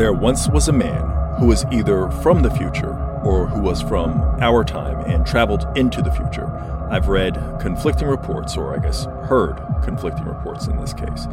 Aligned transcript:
There 0.00 0.14
once 0.14 0.48
was 0.48 0.68
a 0.68 0.72
man 0.72 1.10
who 1.38 1.44
was 1.48 1.66
either 1.70 2.08
from 2.22 2.40
the 2.40 2.50
future 2.50 2.94
or 3.22 3.46
who 3.46 3.60
was 3.60 3.82
from 3.82 4.18
our 4.40 4.64
time 4.64 4.98
and 5.00 5.26
traveled 5.26 5.66
into 5.76 6.00
the 6.00 6.10
future. 6.10 6.46
I've 6.90 7.08
read 7.08 7.34
conflicting 7.60 8.08
reports, 8.08 8.56
or 8.56 8.74
I 8.74 8.78
guess 8.78 9.04
heard 9.28 9.62
conflicting 9.84 10.24
reports 10.24 10.68
in 10.68 10.78
this 10.78 10.94
case. 10.94 11.26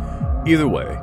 Either 0.46 0.68
way, 0.68 0.96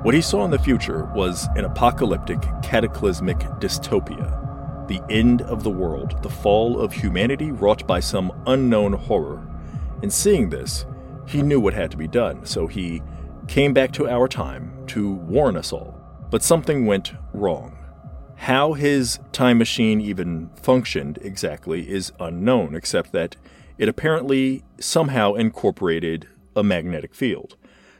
what 0.00 0.14
he 0.14 0.22
saw 0.22 0.42
in 0.46 0.50
the 0.50 0.58
future 0.58 1.04
was 1.14 1.48
an 1.54 1.66
apocalyptic, 1.66 2.40
cataclysmic 2.62 3.40
dystopia. 3.60 4.88
The 4.88 5.02
end 5.10 5.42
of 5.42 5.64
the 5.64 5.70
world, 5.70 6.22
the 6.22 6.30
fall 6.30 6.80
of 6.80 6.94
humanity 6.94 7.52
wrought 7.52 7.86
by 7.86 8.00
some 8.00 8.32
unknown 8.46 8.94
horror. 8.94 9.46
In 10.00 10.08
seeing 10.08 10.48
this, 10.48 10.86
he 11.26 11.42
knew 11.42 11.60
what 11.60 11.74
had 11.74 11.90
to 11.90 11.98
be 11.98 12.08
done, 12.08 12.46
so 12.46 12.68
he 12.68 13.02
came 13.48 13.74
back 13.74 13.92
to 13.92 14.08
our 14.08 14.28
time 14.28 14.72
to 14.86 15.12
warn 15.12 15.58
us 15.58 15.74
all. 15.74 16.01
But 16.32 16.42
something 16.42 16.86
went 16.86 17.12
wrong. 17.34 17.76
How 18.36 18.72
his 18.72 19.20
time 19.32 19.58
machine 19.58 20.00
even 20.00 20.48
functioned 20.54 21.18
exactly 21.20 21.90
is 21.90 22.10
unknown, 22.18 22.74
except 22.74 23.12
that 23.12 23.36
it 23.76 23.86
apparently 23.86 24.64
somehow 24.80 25.34
incorporated 25.34 26.26
a 26.56 26.62
magnetic 26.64 27.14
field. 27.14 27.56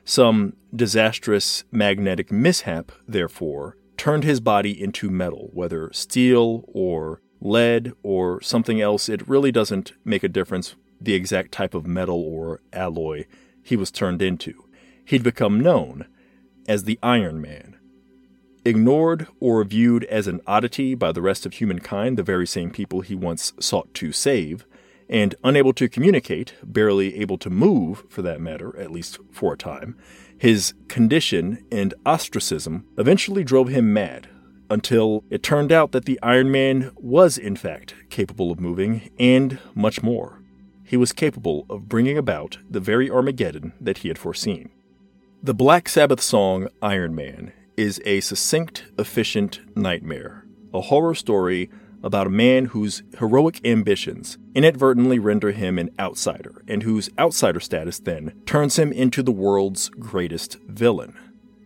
Some 0.07 0.55
disastrous 0.75 1.65
magnetic 1.71 2.33
mishap, 2.33 2.91
therefore, 3.07 3.77
turned 3.99 4.25
his 4.25 4.41
body 4.41 4.83
into 4.83 5.11
metal, 5.11 5.51
whether 5.53 5.93
steel 5.93 6.65
or 6.69 7.21
lead 7.39 7.93
or 8.03 8.41
something 8.41 8.81
else. 8.81 9.11
It 9.11 9.29
really 9.29 9.53
doesn't 9.53 9.93
make 10.07 10.23
a 10.23 10.29
difference 10.29 10.75
the 10.99 11.13
exact 11.13 11.53
type 11.53 11.75
of 11.75 11.87
metal 11.87 12.23
or 12.23 12.63
alloy 12.73 13.27
he 13.63 13.77
was 13.77 13.91
turned 13.91 14.23
into. 14.23 14.65
He'd 15.05 15.23
become 15.23 15.61
known 15.61 16.07
as 16.67 16.85
the 16.85 16.99
Iron 17.03 17.39
Man. 17.39 17.72
Ignored 18.65 19.27
or 19.41 19.65
viewed 19.65 20.05
as 20.05 20.29
an 20.29 20.41
oddity 20.47 20.95
by 20.95 21.11
the 21.11 21.23
rest 21.23 21.45
of 21.45 21.55
humankind, 21.55 22.17
the 22.17 22.23
very 22.23 22.47
same 22.47 22.71
people 22.71 23.01
he 23.01 23.15
once 23.15 23.53
sought 23.59 23.93
to 23.95 24.13
save, 24.13 24.65
and 25.09 25.35
unable 25.43 25.73
to 25.73 25.89
communicate, 25.89 26.55
barely 26.63 27.19
able 27.21 27.39
to 27.39 27.51
move, 27.51 28.05
for 28.09 28.23
that 28.23 28.41
matter, 28.41 28.77
at 28.79 28.93
least 28.93 29.19
for 29.33 29.55
a 29.55 29.59
time, 29.59 29.97
his 30.39 30.75
condition 30.87 31.65
and 31.73 31.93
ostracism 32.07 32.87
eventually 32.97 33.43
drove 33.43 33.69
him 33.69 33.93
mad, 33.93 34.29
until 34.71 35.25
it 35.29 35.43
turned 35.43 35.73
out 35.73 35.91
that 35.91 36.05
the 36.05 36.19
Iron 36.23 36.53
Man 36.53 36.93
was, 36.97 37.37
in 37.37 37.57
fact, 37.57 37.95
capable 38.11 38.53
of 38.53 38.61
moving, 38.61 39.11
and 39.19 39.59
much 39.75 40.05
more. 40.05 40.39
He 40.85 40.97
was 40.97 41.13
capable 41.13 41.67
of 41.69 41.89
bringing 41.89 42.17
about 42.17 42.59
the 42.71 42.81
very 42.81 43.11
Armageddon 43.11 43.73
that 43.81 43.99
he 43.99 44.09
had 44.09 44.19
foreseen. 44.19 44.71
The 45.43 45.55
Black 45.55 45.89
Sabbath 45.89 46.21
song 46.21 46.69
Iron 46.81 47.15
Man 47.15 47.53
is 47.77 48.01
a 48.05 48.21
succinct, 48.21 48.85
efficient 48.99 49.61
nightmare, 49.77 50.45
a 50.73 50.81
horror 50.83 51.15
story 51.15 51.71
about 52.03 52.27
a 52.27 52.31
man 52.31 52.67
whose 52.67 53.03
heroic 53.19 53.65
ambitions 53.65 54.39
inadvertently 54.55 55.19
render 55.19 55.53
him 55.53 55.79
an 55.79 55.91
outsider, 55.99 56.63
and 56.67 56.83
whose 56.83 57.11
outsider 57.19 57.61
status 57.61 57.99
then 58.01 58.33
turns 58.45 58.79
him 58.79 58.93
into 58.93 59.23
the 59.23 59.33
world's 59.33 59.89
greatest 59.89 60.59
villain. 60.67 61.17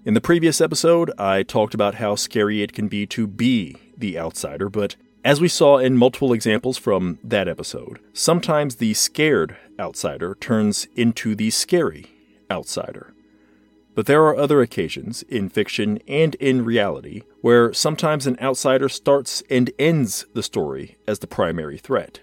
In 0.04 0.14
the 0.14 0.20
previous 0.20 0.60
episode, 0.60 1.10
I 1.18 1.42
talked 1.42 1.74
about 1.74 1.96
how 1.96 2.14
scary 2.14 2.62
it 2.62 2.72
can 2.72 2.86
be 2.86 3.06
to 3.08 3.26
be 3.26 3.76
the 3.96 4.18
outsider, 4.18 4.68
but 4.68 4.96
as 5.24 5.40
we 5.40 5.48
saw 5.48 5.78
in 5.78 5.96
multiple 5.96 6.32
examples 6.32 6.78
from 6.78 7.18
that 7.24 7.48
episode, 7.48 7.98
sometimes 8.12 8.76
the 8.76 8.94
scared 8.94 9.56
outsider 9.80 10.36
turns 10.36 10.86
into 10.94 11.34
the 11.34 11.50
scary 11.50 12.06
outsider. 12.48 13.12
But 13.96 14.04
there 14.04 14.22
are 14.26 14.36
other 14.36 14.60
occasions, 14.60 15.22
in 15.22 15.48
fiction 15.48 16.00
and 16.06 16.34
in 16.34 16.66
reality, 16.66 17.22
where 17.40 17.72
sometimes 17.72 18.26
an 18.26 18.36
outsider 18.42 18.90
starts 18.90 19.42
and 19.48 19.70
ends 19.78 20.26
the 20.34 20.42
story 20.42 20.98
as 21.08 21.20
the 21.20 21.26
primary 21.26 21.78
threat. 21.78 22.20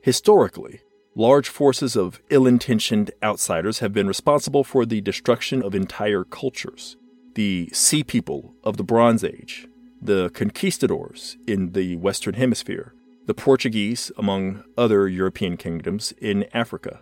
Historically, 0.00 0.80
large 1.14 1.50
forces 1.50 1.96
of 1.96 2.22
ill 2.30 2.46
intentioned 2.46 3.10
outsiders 3.22 3.80
have 3.80 3.92
been 3.92 4.08
responsible 4.08 4.64
for 4.64 4.86
the 4.86 5.02
destruction 5.02 5.62
of 5.62 5.74
entire 5.74 6.24
cultures. 6.24 6.96
The 7.34 7.68
Sea 7.74 8.02
People 8.02 8.54
of 8.64 8.78
the 8.78 8.82
Bronze 8.82 9.22
Age, 9.22 9.68
the 10.00 10.30
conquistadors 10.30 11.36
in 11.46 11.72
the 11.72 11.96
Western 11.96 12.34
Hemisphere, 12.34 12.94
the 13.26 13.34
Portuguese, 13.34 14.10
among 14.16 14.64
other 14.78 15.06
European 15.08 15.58
kingdoms 15.58 16.14
in 16.22 16.46
Africa. 16.54 17.00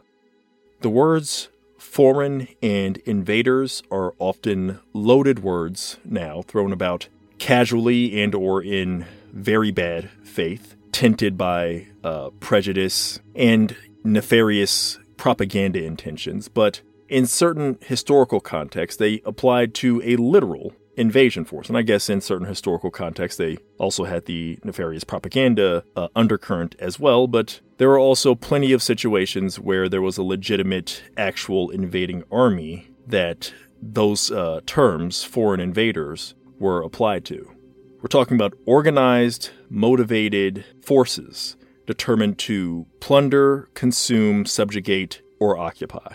The 0.80 0.90
words 0.90 1.48
foreign 1.80 2.46
and 2.62 2.98
invaders 2.98 3.82
are 3.90 4.14
often 4.18 4.78
loaded 4.92 5.40
words 5.40 5.96
now 6.04 6.42
thrown 6.42 6.72
about 6.72 7.08
casually 7.38 8.22
and 8.22 8.34
or 8.34 8.62
in 8.62 9.06
very 9.32 9.70
bad 9.70 10.10
faith 10.22 10.76
tinted 10.92 11.38
by 11.38 11.86
uh, 12.04 12.30
prejudice 12.40 13.20
and 13.34 13.74
nefarious 14.04 14.98
propaganda 15.16 15.82
intentions. 15.82 16.48
But 16.48 16.82
in 17.08 17.26
certain 17.26 17.78
historical 17.80 18.40
contexts 18.40 18.98
they 18.98 19.22
applied 19.24 19.74
to 19.74 20.02
a 20.04 20.16
literal 20.16 20.74
invasion 21.00 21.44
force. 21.44 21.68
And 21.68 21.78
I 21.78 21.82
guess 21.82 22.10
in 22.10 22.20
certain 22.20 22.46
historical 22.46 22.90
contexts, 22.90 23.38
they 23.38 23.56
also 23.78 24.04
had 24.04 24.26
the 24.26 24.58
nefarious 24.62 25.02
propaganda 25.04 25.82
uh, 25.96 26.08
undercurrent 26.14 26.76
as 26.78 27.00
well. 27.00 27.26
But 27.26 27.60
there 27.78 27.90
are 27.90 27.98
also 27.98 28.34
plenty 28.34 28.72
of 28.72 28.82
situations 28.82 29.58
where 29.58 29.88
there 29.88 30.02
was 30.02 30.18
a 30.18 30.22
legitimate, 30.22 31.02
actual 31.16 31.70
invading 31.70 32.24
army 32.30 32.90
that 33.06 33.52
those 33.82 34.30
uh, 34.30 34.60
terms, 34.66 35.24
foreign 35.24 35.60
invaders, 35.60 36.34
were 36.58 36.82
applied 36.82 37.24
to. 37.24 37.50
We're 38.02 38.08
talking 38.08 38.36
about 38.36 38.54
organized, 38.66 39.50
motivated 39.68 40.64
forces 40.82 41.56
determined 41.86 42.38
to 42.38 42.86
plunder, 43.00 43.68
consume, 43.74 44.46
subjugate, 44.46 45.22
or 45.40 45.58
occupy. 45.58 46.14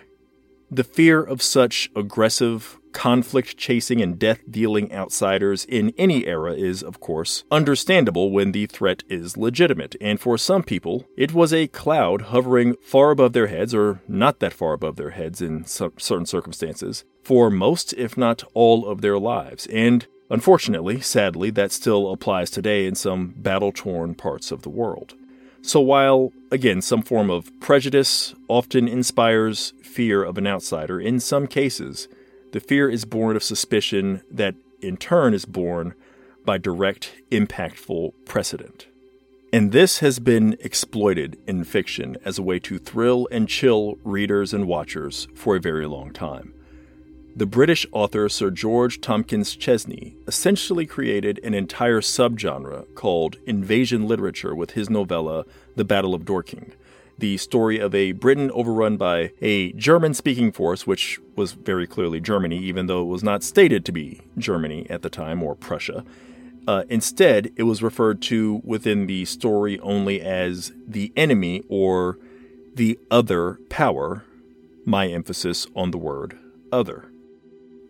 The 0.72 0.86
fear 0.86 1.22
of 1.22 1.42
such 1.42 1.90
aggressive, 1.96 2.80
conflict 2.96 3.58
chasing 3.58 4.02
and 4.02 4.18
death 4.18 4.40
dealing 4.50 4.92
outsiders 4.92 5.66
in 5.66 5.94
any 5.98 6.26
era 6.26 6.54
is, 6.54 6.82
of 6.82 7.02
course, 7.02 7.44
understandable 7.52 8.32
when 8.32 8.54
the 8.54 8.66
threat 8.66 9.04
is 9.10 9.36
legitimate, 9.36 9.96
and 10.00 10.20
for 10.20 10.38
some 10.38 10.64
people, 10.64 11.06
it 11.18 11.34
was 11.34 11.54
a 11.54 11.68
cloud 11.68 12.22
hovering 12.34 12.74
far 12.82 13.12
above 13.12 13.34
their 13.34 13.48
heads, 13.48 13.76
or 13.76 14.02
not 14.08 14.40
that 14.40 14.54
far 14.54 14.72
above 14.72 14.96
their 14.96 15.10
heads 15.10 15.42
in 15.42 15.66
certain 15.66 16.26
circumstances, 16.26 17.04
for 17.22 17.52
most, 17.52 17.92
if 17.94 18.18
not 18.18 18.44
all, 18.54 18.88
of 18.88 19.02
their 19.02 19.20
lives, 19.20 19.68
and 19.68 20.08
unfortunately, 20.30 21.02
sadly, 21.02 21.50
that 21.50 21.74
still 21.74 22.12
applies 22.14 22.50
today 22.50 22.88
in 22.88 22.96
some 22.96 23.34
battle 23.36 23.74
torn 23.74 24.16
parts 24.16 24.52
of 24.52 24.62
the 24.62 24.70
world. 24.70 25.16
So, 25.62 25.82
while, 25.82 26.32
again, 26.50 26.82
some 26.82 27.02
form 27.02 27.30
of 27.30 27.52
prejudice 27.60 28.34
often 28.48 28.88
inspires 28.88 29.74
fear 29.84 30.24
of 30.24 30.38
an 30.38 30.48
outsider, 30.48 31.00
in 31.00 31.20
some 31.20 31.46
cases, 31.46 32.08
the 32.56 32.62
fear 32.62 32.90
is 32.90 33.04
born 33.04 33.36
of 33.36 33.44
suspicion 33.44 34.22
that, 34.32 34.56
in 34.80 34.96
turn, 34.96 35.34
is 35.34 35.44
born 35.44 35.94
by 36.46 36.58
direct, 36.58 37.12
impactful 37.30 38.14
precedent. 38.24 38.88
And 39.52 39.74
this 39.74 40.00
has 40.00 40.20
been 40.20 40.56
exploited 40.62 41.38
in 41.46 41.66
fiction 41.66 42.16
as 42.24 42.40
a 42.40 42.42
way 42.42 42.60
to 42.60 42.78
thrill 42.78 43.28
and 43.30 43.50
chill 43.50 43.98
readers 44.06 44.54
and 44.54 44.68
watchers 44.68 45.28
for 45.36 45.58
a 45.58 45.60
very 45.60 45.86
long 45.86 46.14
time. 46.14 46.54
The 47.36 47.46
British 47.46 47.86
author 47.92 48.30
Sir 48.30 48.52
George 48.52 49.02
Tomkyns 49.02 49.60
Chesney 49.60 50.16
essentially 50.26 50.86
created 50.86 51.42
an 51.44 51.54
entire 51.54 52.00
subgenre 52.00 52.86
called 52.96 53.36
invasion 53.46 54.08
literature 54.08 54.56
with 54.56 54.72
his 54.72 54.90
novella 54.90 55.44
The 55.76 55.84
Battle 55.84 56.14
of 56.14 56.24
Dorking, 56.24 56.72
the 57.18 57.38
story 57.38 57.80
of 57.80 57.96
a 57.96 58.12
Britain 58.12 58.52
overrun 58.52 58.98
by 58.98 59.32
a 59.42 59.72
German 59.74 60.14
speaking 60.14 60.52
force, 60.52 60.86
which 60.86 61.20
was 61.36 61.54
very 61.54 61.88
clearly 61.88 62.20
Germany, 62.20 62.58
even 62.58 62.88
though 62.88 63.02
it 63.02 63.06
was 63.06 63.24
not 63.24 63.44
stated 63.44 63.86
to 63.86 63.92
be 63.92 64.22
Germany 64.38 64.86
at 64.90 65.02
the 65.02 65.10
time 65.10 65.42
or 65.44 65.56
Prussia, 65.56 66.04
Uh, 66.68 66.84
instead, 66.90 67.52
it 67.56 67.64
was 67.64 67.84
referred 67.84 68.24
to 68.24 68.60
within 68.64 69.06
the 69.06 69.24
story 69.26 69.80
only 69.82 70.20
as 70.20 70.74
the 70.88 71.12
enemy 71.16 71.64
or 71.70 72.18
the 72.74 72.98
other 73.12 73.60
power, 73.70 74.26
my 74.84 75.08
emphasis 75.08 75.68
on 75.76 75.92
the 75.92 75.98
word 75.98 76.38
other. 76.72 77.06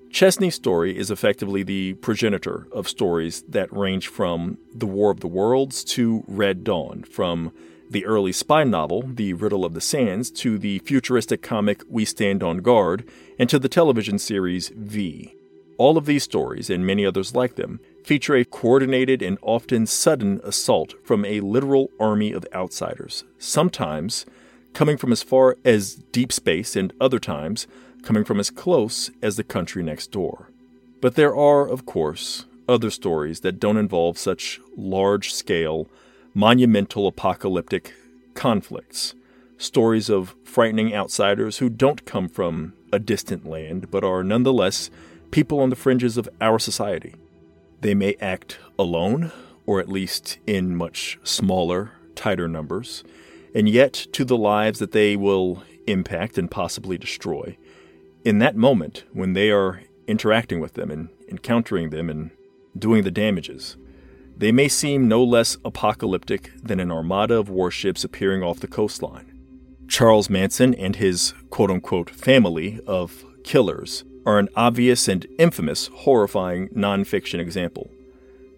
Chesney's 0.10 0.56
story 0.56 0.98
is 0.98 1.10
effectively 1.10 1.64
the 1.64 1.94
progenitor 1.96 2.68
of 2.72 2.88
stories 2.88 3.44
that 3.48 3.72
range 3.72 4.08
from 4.08 4.58
The 4.74 4.86
War 4.86 5.10
of 5.10 5.22
the 5.22 5.28
Worlds 5.28 5.84
to 5.96 6.24
Red 6.28 6.64
Dawn, 6.64 7.04
from 7.04 7.52
the 7.90 8.06
early 8.06 8.32
spy 8.32 8.64
novel, 8.64 9.04
The 9.04 9.34
Riddle 9.34 9.66
of 9.66 9.74
the 9.74 9.82
Sands, 9.82 10.32
to 10.32 10.58
the 10.58 10.80
futuristic 10.80 11.42
comic 11.42 11.84
We 11.90 12.06
Stand 12.06 12.44
on 12.44 12.58
Guard, 12.58 13.08
and 13.38 13.50
to 13.50 13.60
the 13.60 13.70
television 13.70 14.20
series 14.20 14.70
V. 14.70 15.34
All 15.78 15.98
of 15.98 16.06
these 16.06 16.24
stories, 16.24 16.70
and 16.70 16.86
many 16.86 17.06
others 17.06 17.36
like 17.36 17.56
them, 17.56 17.80
feature 18.04 18.36
a 18.36 18.46
coordinated 18.46 19.22
and 19.22 19.38
often 19.42 19.86
sudden 19.86 20.40
assault 20.44 20.94
from 21.04 21.26
a 21.26 21.42
literal 21.42 21.90
army 22.00 22.32
of 22.32 22.48
outsiders, 22.54 23.24
sometimes 23.40 24.26
coming 24.74 24.98
from 24.98 25.12
as 25.12 25.24
far 25.24 25.58
as 25.66 25.96
deep 26.12 26.32
space, 26.32 26.76
and 26.76 26.94
other 27.00 27.20
times 27.20 27.68
coming 28.04 28.24
from 28.24 28.40
as 28.40 28.52
close 28.52 29.10
as 29.22 29.36
the 29.36 29.44
country 29.44 29.84
next 29.84 30.12
door. 30.12 30.50
But 31.02 31.16
there 31.16 31.36
are, 31.36 31.68
of 31.68 31.86
course, 31.86 32.46
other 32.68 32.90
stories 32.90 33.42
that 33.42 33.60
don't 33.60 33.78
involve 33.78 34.18
such 34.18 34.60
large 34.76 35.34
scale, 35.34 35.88
monumental 36.36 37.08
apocalyptic 37.08 37.94
conflicts. 38.34 39.16
Stories 39.58 40.10
of 40.10 40.36
frightening 40.44 40.94
outsiders 40.94 41.60
who 41.60 41.70
don't 41.70 42.06
come 42.06 42.28
from 42.28 42.74
a 42.92 43.00
distant 43.00 43.46
land, 43.46 43.90
but 43.90 44.04
are 44.04 44.22
nonetheless 44.22 44.90
people 45.32 45.62
on 45.62 45.70
the 45.70 45.78
fringes 45.78 46.18
of 46.18 46.28
our 46.42 46.60
society. 46.60 47.16
They 47.80 47.94
may 47.94 48.18
act 48.20 48.60
alone, 48.78 49.32
or 49.66 49.80
at 49.80 49.88
least 49.88 50.40
in 50.46 50.76
much 50.76 51.18
smaller, 51.24 51.94
tighter 52.16 52.50
numbers, 52.50 53.06
and 53.56 53.70
yet 53.70 53.94
to 53.94 54.26
the 54.26 54.38
lives 54.38 54.80
that 54.80 54.92
they 54.92 55.16
will 55.16 55.64
impact 55.88 56.38
and 56.38 56.52
possibly 56.52 56.98
destroy, 56.98 57.58
in 58.26 58.40
that 58.40 58.58
moment 58.58 59.06
when 59.14 59.34
they 59.34 59.52
are 59.52 59.84
interacting 60.06 60.60
with 60.60 60.74
them 60.74 60.92
and 60.92 61.08
encountering 61.30 61.92
them 61.92 62.10
and 62.10 62.32
doing 62.78 63.04
the 63.04 63.12
damages, 63.12 63.78
they 64.38 64.52
may 64.52 64.68
seem 64.68 65.08
no 65.08 65.24
less 65.24 65.58
apocalyptic 65.64 66.52
than 66.62 66.80
an 66.80 66.92
armada 66.92 67.36
of 67.36 67.50
warships 67.50 68.04
appearing 68.04 68.44
off 68.44 68.60
the 68.60 68.68
coastline. 68.68 69.32
Charles 69.88 70.30
Manson 70.30 70.74
and 70.76 70.96
his 70.96 71.34
quote 71.50 71.72
unquote 71.72 72.10
family 72.10 72.80
of 72.88 73.24
killers 73.44 74.04
are 74.26 74.40
an 74.40 74.50
obvious 74.56 75.08
and 75.08 75.26
infamous, 75.38 75.88
horrifying 75.88 76.70
nonfiction 76.70 77.40
example. 77.40 77.90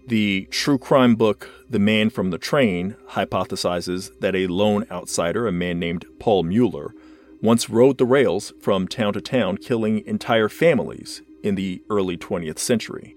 The 0.08 0.48
true 0.52 0.78
crime 0.78 1.16
book 1.16 1.50
The 1.70 1.80
Man 1.80 2.10
from 2.10 2.32
the 2.32 2.38
Train 2.38 2.96
hypothesizes 3.10 4.18
that 4.22 4.36
a 4.36 4.48
lone 4.48 4.88
outsider, 4.90 5.48
a 5.48 5.52
man 5.52 5.80
named 5.80 6.06
Paul 6.20 6.44
Mueller, 6.44 6.94
once 7.42 7.70
rode 7.70 7.98
the 7.98 8.06
rails 8.06 8.54
from 8.62 8.88
town 8.88 9.14
to 9.14 9.22
town, 9.22 9.58
killing 9.58 10.06
entire 10.06 10.50
families 10.50 11.22
in 11.44 11.56
the 11.56 11.84
early 11.90 12.18
20th 12.18 12.58
century. 12.58 13.16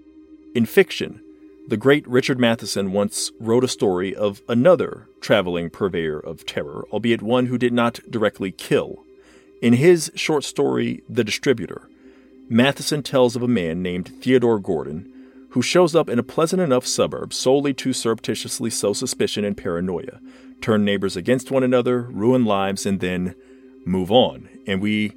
In 0.54 0.66
fiction, 0.66 1.22
the 1.70 1.76
great 1.76 2.06
Richard 2.08 2.40
Matheson 2.40 2.90
once 2.90 3.30
wrote 3.38 3.62
a 3.62 3.68
story 3.68 4.12
of 4.12 4.42
another 4.48 5.06
traveling 5.20 5.70
purveyor 5.70 6.18
of 6.18 6.44
terror, 6.44 6.84
albeit 6.90 7.22
one 7.22 7.46
who 7.46 7.56
did 7.56 7.72
not 7.72 8.00
directly 8.10 8.50
kill. 8.50 9.04
In 9.62 9.74
his 9.74 10.10
short 10.16 10.42
story, 10.42 11.04
The 11.08 11.22
Distributor, 11.22 11.88
Matheson 12.48 13.04
tells 13.04 13.36
of 13.36 13.42
a 13.44 13.48
man 13.48 13.82
named 13.82 14.08
Theodore 14.20 14.58
Gordon 14.58 15.12
who 15.50 15.62
shows 15.62 15.94
up 15.94 16.08
in 16.08 16.18
a 16.18 16.24
pleasant 16.24 16.60
enough 16.60 16.88
suburb 16.88 17.32
solely 17.32 17.72
to 17.74 17.92
surreptitiously 17.92 18.70
sow 18.70 18.92
suspicion 18.92 19.44
and 19.44 19.56
paranoia, 19.56 20.18
turn 20.60 20.84
neighbors 20.84 21.16
against 21.16 21.52
one 21.52 21.62
another, 21.62 22.02
ruin 22.02 22.44
lives, 22.44 22.84
and 22.84 22.98
then 22.98 23.36
move 23.84 24.10
on. 24.10 24.48
And 24.66 24.82
we 24.82 25.12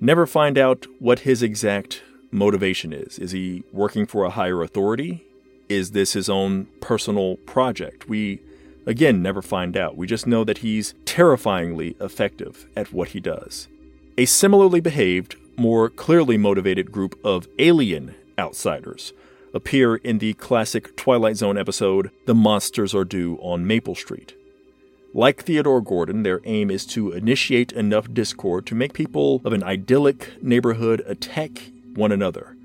never 0.00 0.26
find 0.26 0.56
out 0.56 0.86
what 1.00 1.20
his 1.20 1.42
exact 1.42 2.02
motivation 2.30 2.94
is. 2.94 3.18
Is 3.18 3.32
he 3.32 3.62
working 3.72 4.06
for 4.06 4.24
a 4.24 4.30
higher 4.30 4.62
authority? 4.62 5.26
Is 5.68 5.90
this 5.90 6.14
his 6.14 6.28
own 6.28 6.66
personal 6.80 7.36
project? 7.38 8.08
We, 8.08 8.40
again, 8.86 9.22
never 9.22 9.42
find 9.42 9.76
out. 9.76 9.96
We 9.96 10.06
just 10.06 10.26
know 10.26 10.44
that 10.44 10.58
he's 10.58 10.94
terrifyingly 11.04 11.96
effective 12.00 12.66
at 12.76 12.92
what 12.92 13.08
he 13.08 13.20
does. 13.20 13.68
A 14.16 14.24
similarly 14.24 14.80
behaved, 14.80 15.36
more 15.56 15.90
clearly 15.90 16.36
motivated 16.36 16.90
group 16.90 17.18
of 17.24 17.48
alien 17.58 18.14
outsiders 18.38 19.12
appear 19.54 19.96
in 19.96 20.18
the 20.18 20.34
classic 20.34 20.96
Twilight 20.96 21.36
Zone 21.36 21.58
episode, 21.58 22.10
The 22.26 22.34
Monsters 22.34 22.94
Are 22.94 23.04
Due 23.04 23.38
on 23.40 23.66
Maple 23.66 23.94
Street. 23.94 24.34
Like 25.14 25.42
Theodore 25.42 25.80
Gordon, 25.80 26.22
their 26.22 26.40
aim 26.44 26.70
is 26.70 26.84
to 26.86 27.12
initiate 27.12 27.72
enough 27.72 28.12
discord 28.12 28.66
to 28.66 28.74
make 28.74 28.92
people 28.92 29.40
of 29.44 29.52
an 29.52 29.64
idyllic 29.64 30.42
neighborhood 30.42 31.02
attack 31.06 31.70
one 31.94 32.12
another. 32.12 32.57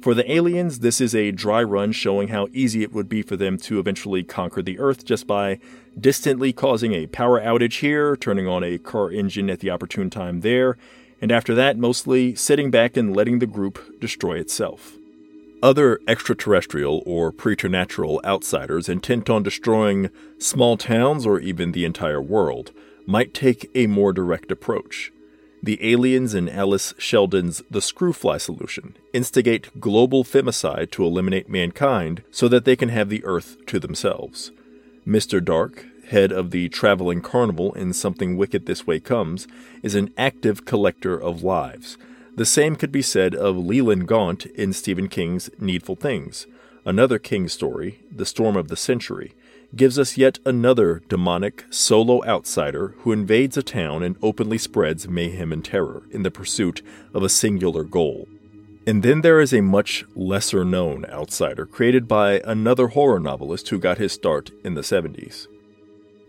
For 0.00 0.14
the 0.14 0.30
aliens, 0.30 0.78
this 0.78 1.00
is 1.00 1.12
a 1.12 1.32
dry 1.32 1.60
run 1.62 1.90
showing 1.90 2.28
how 2.28 2.46
easy 2.52 2.84
it 2.84 2.92
would 2.92 3.08
be 3.08 3.20
for 3.22 3.36
them 3.36 3.58
to 3.58 3.80
eventually 3.80 4.22
conquer 4.22 4.62
the 4.62 4.78
Earth 4.78 5.04
just 5.04 5.26
by 5.26 5.58
distantly 5.98 6.52
causing 6.52 6.92
a 6.92 7.08
power 7.08 7.40
outage 7.40 7.80
here, 7.80 8.16
turning 8.16 8.46
on 8.46 8.62
a 8.62 8.78
car 8.78 9.10
engine 9.10 9.50
at 9.50 9.58
the 9.58 9.70
opportune 9.70 10.08
time 10.08 10.42
there, 10.42 10.76
and 11.20 11.32
after 11.32 11.52
that, 11.56 11.76
mostly 11.76 12.36
sitting 12.36 12.70
back 12.70 12.96
and 12.96 13.14
letting 13.14 13.40
the 13.40 13.46
group 13.46 14.00
destroy 14.00 14.38
itself. 14.38 14.92
Other 15.60 15.98
extraterrestrial 16.06 17.02
or 17.04 17.32
preternatural 17.32 18.20
outsiders 18.24 18.88
intent 18.88 19.28
on 19.28 19.42
destroying 19.42 20.10
small 20.38 20.76
towns 20.76 21.26
or 21.26 21.40
even 21.40 21.72
the 21.72 21.84
entire 21.84 22.22
world 22.22 22.70
might 23.04 23.34
take 23.34 23.68
a 23.74 23.88
more 23.88 24.12
direct 24.12 24.52
approach. 24.52 25.10
The 25.62 25.92
aliens 25.92 26.34
in 26.34 26.48
Alice 26.48 26.94
Sheldon's 26.98 27.62
The 27.70 27.80
Screwfly 27.80 28.40
Solution 28.40 28.96
instigate 29.12 29.80
global 29.80 30.24
femicide 30.24 30.90
to 30.92 31.04
eliminate 31.04 31.48
mankind 31.48 32.22
so 32.30 32.48
that 32.48 32.64
they 32.64 32.76
can 32.76 32.90
have 32.90 33.08
the 33.08 33.24
Earth 33.24 33.56
to 33.66 33.78
themselves. 33.80 34.52
Mr. 35.06 35.44
Dark, 35.44 35.86
head 36.08 36.32
of 36.32 36.50
the 36.50 36.68
traveling 36.68 37.20
carnival 37.20 37.72
in 37.72 37.92
Something 37.92 38.36
Wicked 38.36 38.66
This 38.66 38.86
Way 38.86 39.00
Comes, 39.00 39.48
is 39.82 39.94
an 39.94 40.12
active 40.16 40.64
collector 40.64 41.20
of 41.20 41.42
lives 41.42 41.96
the 42.38 42.46
same 42.46 42.76
could 42.76 42.92
be 42.92 43.02
said 43.02 43.34
of 43.34 43.56
Leland 43.56 44.06
Gaunt 44.06 44.46
in 44.46 44.72
Stephen 44.72 45.08
King's 45.08 45.50
Needful 45.58 45.96
Things. 45.96 46.46
Another 46.84 47.18
King 47.18 47.48
story, 47.48 47.98
The 48.14 48.24
Storm 48.24 48.56
of 48.56 48.68
the 48.68 48.76
Century, 48.76 49.34
gives 49.76 49.98
us 49.98 50.16
yet 50.16 50.38
another 50.44 51.02
demonic 51.08 51.64
solo 51.70 52.24
outsider 52.24 52.94
who 52.98 53.12
invades 53.12 53.56
a 53.56 53.62
town 53.62 54.02
and 54.02 54.16
openly 54.22 54.58
spreads 54.58 55.08
mayhem 55.08 55.52
and 55.52 55.64
terror 55.64 56.02
in 56.10 56.22
the 56.22 56.30
pursuit 56.30 56.82
of 57.12 57.22
a 57.22 57.28
singular 57.28 57.84
goal. 57.84 58.26
And 58.86 59.02
then 59.02 59.20
there 59.20 59.40
is 59.40 59.52
a 59.52 59.60
much 59.60 60.06
lesser 60.14 60.64
known 60.64 61.04
outsider 61.06 61.66
created 61.66 62.08
by 62.08 62.40
another 62.44 62.88
horror 62.88 63.20
novelist 63.20 63.68
who 63.68 63.78
got 63.78 63.98
his 63.98 64.12
start 64.12 64.50
in 64.64 64.74
the 64.74 64.80
70s. 64.80 65.46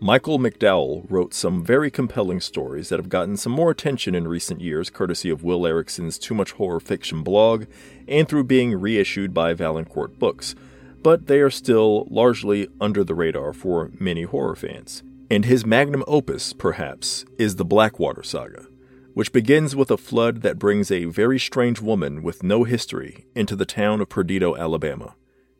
Michael 0.02 0.38
McDowell 0.38 1.04
wrote 1.10 1.34
some 1.34 1.62
very 1.62 1.90
compelling 1.90 2.40
stories 2.40 2.88
that 2.88 2.98
have 2.98 3.10
gotten 3.10 3.36
some 3.36 3.52
more 3.52 3.70
attention 3.70 4.14
in 4.14 4.26
recent 4.26 4.62
years, 4.62 4.88
courtesy 4.88 5.28
of 5.28 5.42
Will 5.42 5.60
Errickson's 5.60 6.18
Too 6.18 6.34
Much 6.34 6.52
Horror 6.52 6.80
Fiction 6.80 7.22
blog 7.22 7.66
and 8.08 8.26
through 8.26 8.44
being 8.44 8.74
reissued 8.74 9.34
by 9.34 9.52
Valancourt 9.52 10.18
Books, 10.18 10.54
but 11.02 11.26
they 11.26 11.40
are 11.40 11.50
still 11.50 12.06
largely 12.10 12.68
under 12.80 13.04
the 13.04 13.14
radar 13.14 13.52
for 13.52 13.90
many 13.98 14.22
horror 14.22 14.56
fans. 14.56 15.02
And 15.30 15.44
his 15.44 15.64
magnum 15.64 16.04
opus, 16.06 16.52
perhaps, 16.52 17.24
is 17.38 17.56
the 17.56 17.64
Blackwater 17.64 18.22
Saga, 18.22 18.66
which 19.14 19.32
begins 19.32 19.76
with 19.76 19.90
a 19.90 19.96
flood 19.96 20.42
that 20.42 20.58
brings 20.58 20.90
a 20.90 21.04
very 21.04 21.38
strange 21.38 21.80
woman 21.80 22.22
with 22.22 22.42
no 22.42 22.64
history 22.64 23.26
into 23.34 23.54
the 23.54 23.66
town 23.66 24.00
of 24.00 24.08
Perdido, 24.08 24.56
Alabama, 24.56 25.14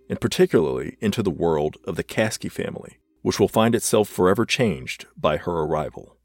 and 0.08 0.20
particularly 0.20 0.96
into 1.00 1.22
the 1.22 1.30
world 1.30 1.76
of 1.84 1.96
the 1.96 2.04
Caskey 2.04 2.50
family 2.50 2.98
which 3.22 3.38
will 3.38 3.48
find 3.48 3.74
itself 3.74 4.08
forever 4.08 4.44
changed 4.44 5.06
by 5.16 5.36
her 5.36 5.52
arrival. 5.52 6.16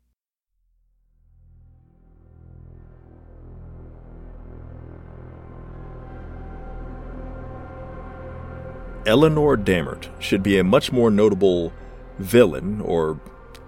Elinor 9.06 9.56
Dammert 9.56 10.10
should 10.20 10.42
be 10.42 10.58
a 10.58 10.64
much 10.64 10.92
more 10.92 11.12
notable 11.12 11.72
villain, 12.18 12.82
or 12.82 13.20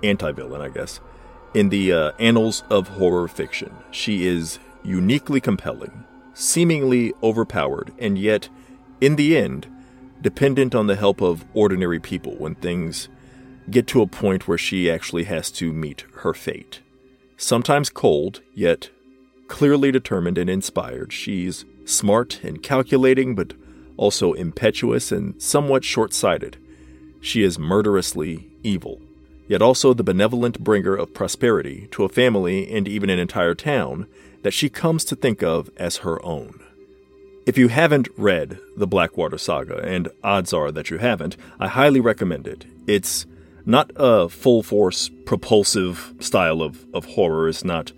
anti 0.04 0.32
villain, 0.32 0.62
I 0.62 0.70
guess, 0.70 1.00
in 1.54 1.70
the 1.70 1.94
uh, 1.94 2.12
annals 2.20 2.64
of 2.70 2.88
horror 2.90 3.28
fiction. 3.28 3.76
She 3.92 4.26
is 4.26 4.60
uniquely 4.84 5.40
compelling, 5.40 6.04
seemingly 6.34 7.14
overpowered, 7.22 7.94
and 8.00 8.18
yet, 8.18 8.50
in 9.00 9.16
the 9.16 9.38
end, 9.38 9.68
dependent 10.22 10.74
on 10.74 10.88
the 10.88 10.96
help 10.96 11.22
of 11.22 11.46
ordinary 11.54 12.00
people 12.00 12.36
when 12.36 12.56
things 12.56 13.10
get 13.70 13.86
to 13.88 14.02
a 14.02 14.08
point 14.08 14.48
where 14.48 14.58
she 14.58 14.90
actually 14.90 15.26
has 15.26 15.52
to 15.52 15.74
meet 15.74 16.06
her 16.22 16.34
fate. 16.34 16.82
Sometimes 17.36 17.90
cold, 17.90 18.42
yet 18.54 18.90
clearly 19.48 19.92
determined 19.92 20.38
and 20.38 20.50
inspired, 20.50 21.14
she's 21.14 21.66
smart 21.86 22.44
and 22.44 22.64
calculating, 22.64 23.36
but 23.36 23.54
also 23.98 24.34
impetuous 24.34 25.12
and 25.12 25.42
somewhat 25.42 25.84
short 25.84 26.14
sighted. 26.14 26.58
She 27.20 27.44
is 27.44 27.60
murderously 27.60 28.48
evil, 28.64 29.02
yet 29.48 29.62
also 29.62 29.94
the 29.94 30.04
benevolent 30.04 30.64
bringer 30.64 30.96
of 30.96 31.14
prosperity 31.14 31.88
to 31.92 32.04
a 32.04 32.10
family 32.10 32.72
and 32.74 32.88
even 32.88 33.10
an 33.10 33.20
entire 33.20 33.56
town 33.56 34.08
that 34.44 34.54
she 34.54 34.70
comes 34.70 35.04
to 35.06 35.16
think 35.16 35.44
of 35.44 35.70
as 35.78 35.98
her 35.98 36.24
own. 36.24 36.60
If 37.46 37.58
you 37.58 37.70
haven't 37.70 38.10
read 38.18 38.60
the 38.76 38.88
Blackwater 38.88 39.38
Saga, 39.38 39.78
and 39.80 40.10
odds 40.24 40.54
are 40.54 40.72
that 40.72 40.90
you 40.90 40.98
haven't, 40.98 41.38
I 41.60 41.68
highly 41.68 42.00
recommend 42.00 42.46
it. 42.46 42.66
It's 42.86 43.26
not 43.66 43.92
a 43.96 44.30
full 44.30 44.64
force, 44.64 45.10
propulsive 45.26 46.14
style 46.20 46.62
of, 46.62 46.86
of 46.94 47.06
horror, 47.06 47.50
it's 47.50 47.64
not 47.64 47.92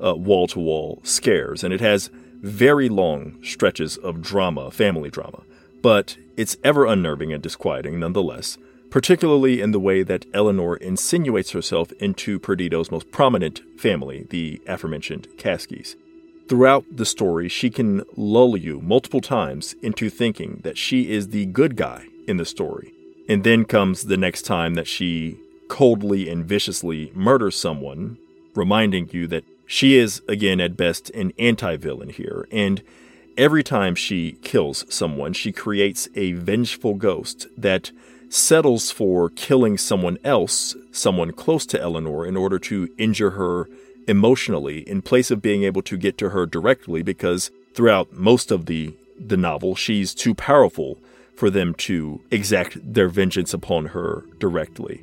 wall 0.00 0.46
to 0.48 0.58
wall 0.58 1.00
scares, 1.04 1.62
and 1.62 1.72
it 1.72 1.80
has 1.80 2.10
very 2.42 2.88
long 2.88 3.42
stretches 3.42 3.96
of 3.96 4.20
drama, 4.20 4.70
family 4.70 5.10
drama, 5.10 5.42
but 5.82 6.16
it's 6.36 6.56
ever 6.62 6.84
unnerving 6.86 7.32
and 7.32 7.42
disquieting 7.42 7.98
nonetheless, 7.98 8.58
particularly 8.90 9.60
in 9.60 9.72
the 9.72 9.80
way 9.80 10.02
that 10.02 10.26
Elinor 10.34 10.76
insinuates 10.76 11.52
herself 11.52 11.92
into 11.92 12.38
Perdido's 12.38 12.90
most 12.90 13.10
prominent 13.10 13.62
family, 13.78 14.26
the 14.30 14.60
aforementioned 14.66 15.28
Caskeys. 15.38 15.96
Throughout 16.48 16.84
the 16.90 17.06
story, 17.06 17.48
she 17.48 17.70
can 17.70 18.02
lull 18.16 18.56
you 18.56 18.80
multiple 18.80 19.20
times 19.20 19.74
into 19.80 20.10
thinking 20.10 20.60
that 20.64 20.76
she 20.76 21.10
is 21.10 21.28
the 21.28 21.46
good 21.46 21.76
guy 21.76 22.06
in 22.28 22.36
the 22.36 22.44
story. 22.44 22.92
And 23.28 23.44
then 23.44 23.64
comes 23.64 24.04
the 24.04 24.16
next 24.16 24.42
time 24.42 24.74
that 24.74 24.86
she 24.86 25.38
coldly 25.68 26.28
and 26.28 26.44
viciously 26.44 27.10
murders 27.14 27.56
someone, 27.56 28.18
reminding 28.54 29.08
you 29.12 29.26
that 29.28 29.44
she 29.72 29.96
is, 29.96 30.20
again, 30.28 30.60
at 30.60 30.76
best, 30.76 31.08
an 31.14 31.32
anti 31.38 31.78
villain 31.78 32.10
here, 32.10 32.46
and 32.52 32.82
every 33.38 33.62
time 33.62 33.94
she 33.94 34.32
kills 34.42 34.84
someone, 34.94 35.32
she 35.32 35.50
creates 35.50 36.10
a 36.14 36.32
vengeful 36.32 36.92
ghost 36.92 37.46
that 37.56 37.90
settles 38.28 38.90
for 38.90 39.30
killing 39.30 39.78
someone 39.78 40.18
else, 40.24 40.76
someone 40.90 41.32
close 41.32 41.64
to 41.64 41.80
Elinor, 41.80 42.26
in 42.26 42.36
order 42.36 42.58
to 42.58 42.90
injure 42.98 43.30
her 43.30 43.66
emotionally 44.06 44.80
in 44.80 45.00
place 45.00 45.30
of 45.30 45.40
being 45.40 45.62
able 45.62 45.80
to 45.80 45.96
get 45.96 46.18
to 46.18 46.28
her 46.28 46.44
directly 46.44 47.02
because 47.02 47.50
throughout 47.72 48.12
most 48.12 48.50
of 48.50 48.66
the 48.66 48.94
the 49.18 49.38
novel 49.38 49.74
she's 49.74 50.14
too 50.14 50.34
powerful 50.34 50.98
for 51.34 51.48
them 51.48 51.72
to 51.72 52.20
exact 52.30 52.76
their 52.92 53.08
vengeance 53.08 53.54
upon 53.54 53.86
her 53.86 54.22
directly. 54.38 55.02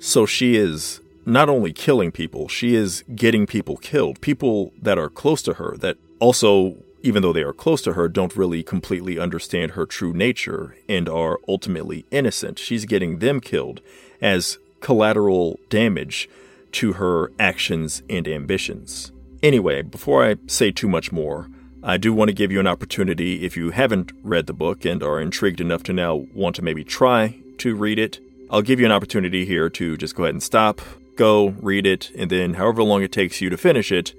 So 0.00 0.26
she 0.26 0.56
is 0.56 1.00
not 1.26 1.48
only 1.48 1.72
killing 1.72 2.10
people, 2.10 2.48
she 2.48 2.74
is 2.74 3.04
getting 3.14 3.46
people 3.46 3.76
killed. 3.76 4.20
People 4.20 4.72
that 4.80 4.98
are 4.98 5.10
close 5.10 5.42
to 5.42 5.54
her, 5.54 5.76
that 5.78 5.96
also, 6.18 6.76
even 7.02 7.22
though 7.22 7.32
they 7.32 7.42
are 7.42 7.52
close 7.52 7.82
to 7.82 7.92
her, 7.94 8.08
don't 8.08 8.36
really 8.36 8.62
completely 8.62 9.18
understand 9.18 9.72
her 9.72 9.86
true 9.86 10.12
nature 10.12 10.76
and 10.88 11.08
are 11.08 11.38
ultimately 11.48 12.04
innocent. 12.10 12.58
She's 12.58 12.84
getting 12.84 13.18
them 13.18 13.40
killed 13.40 13.80
as 14.20 14.58
collateral 14.80 15.58
damage 15.68 16.28
to 16.72 16.94
her 16.94 17.32
actions 17.38 18.02
and 18.08 18.26
ambitions. 18.26 19.12
Anyway, 19.42 19.82
before 19.82 20.24
I 20.24 20.36
say 20.46 20.70
too 20.70 20.88
much 20.88 21.10
more, 21.12 21.48
I 21.82 21.96
do 21.96 22.12
want 22.12 22.28
to 22.28 22.34
give 22.34 22.52
you 22.52 22.60
an 22.60 22.66
opportunity 22.66 23.44
if 23.44 23.56
you 23.56 23.70
haven't 23.70 24.12
read 24.22 24.46
the 24.46 24.52
book 24.52 24.84
and 24.84 25.02
are 25.02 25.20
intrigued 25.20 25.60
enough 25.60 25.82
to 25.84 25.94
now 25.94 26.26
want 26.34 26.56
to 26.56 26.62
maybe 26.62 26.84
try 26.84 27.38
to 27.58 27.74
read 27.74 27.98
it. 27.98 28.20
I'll 28.50 28.62
give 28.62 28.80
you 28.80 28.86
an 28.86 28.92
opportunity 28.92 29.46
here 29.46 29.70
to 29.70 29.96
just 29.96 30.14
go 30.14 30.24
ahead 30.24 30.34
and 30.34 30.42
stop, 30.42 30.80
go, 31.20 31.50
read 31.60 31.86
it, 31.86 32.10
and 32.16 32.30
then 32.30 32.54
however 32.54 32.82
long 32.82 33.02
it 33.02 33.12
takes 33.12 33.42
you 33.42 33.50
to 33.50 33.56
finish 33.58 33.92
it, 33.92 34.14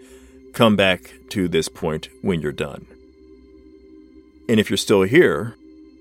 come 0.53 0.75
back 0.75 1.15
to 1.29 1.47
this 1.47 1.67
point 1.67 2.09
when 2.21 2.41
you're 2.41 2.51
done. 2.51 2.85
And 4.47 4.59
if 4.59 4.69
you're 4.69 4.77
still 4.77 5.01
here, 5.01 5.55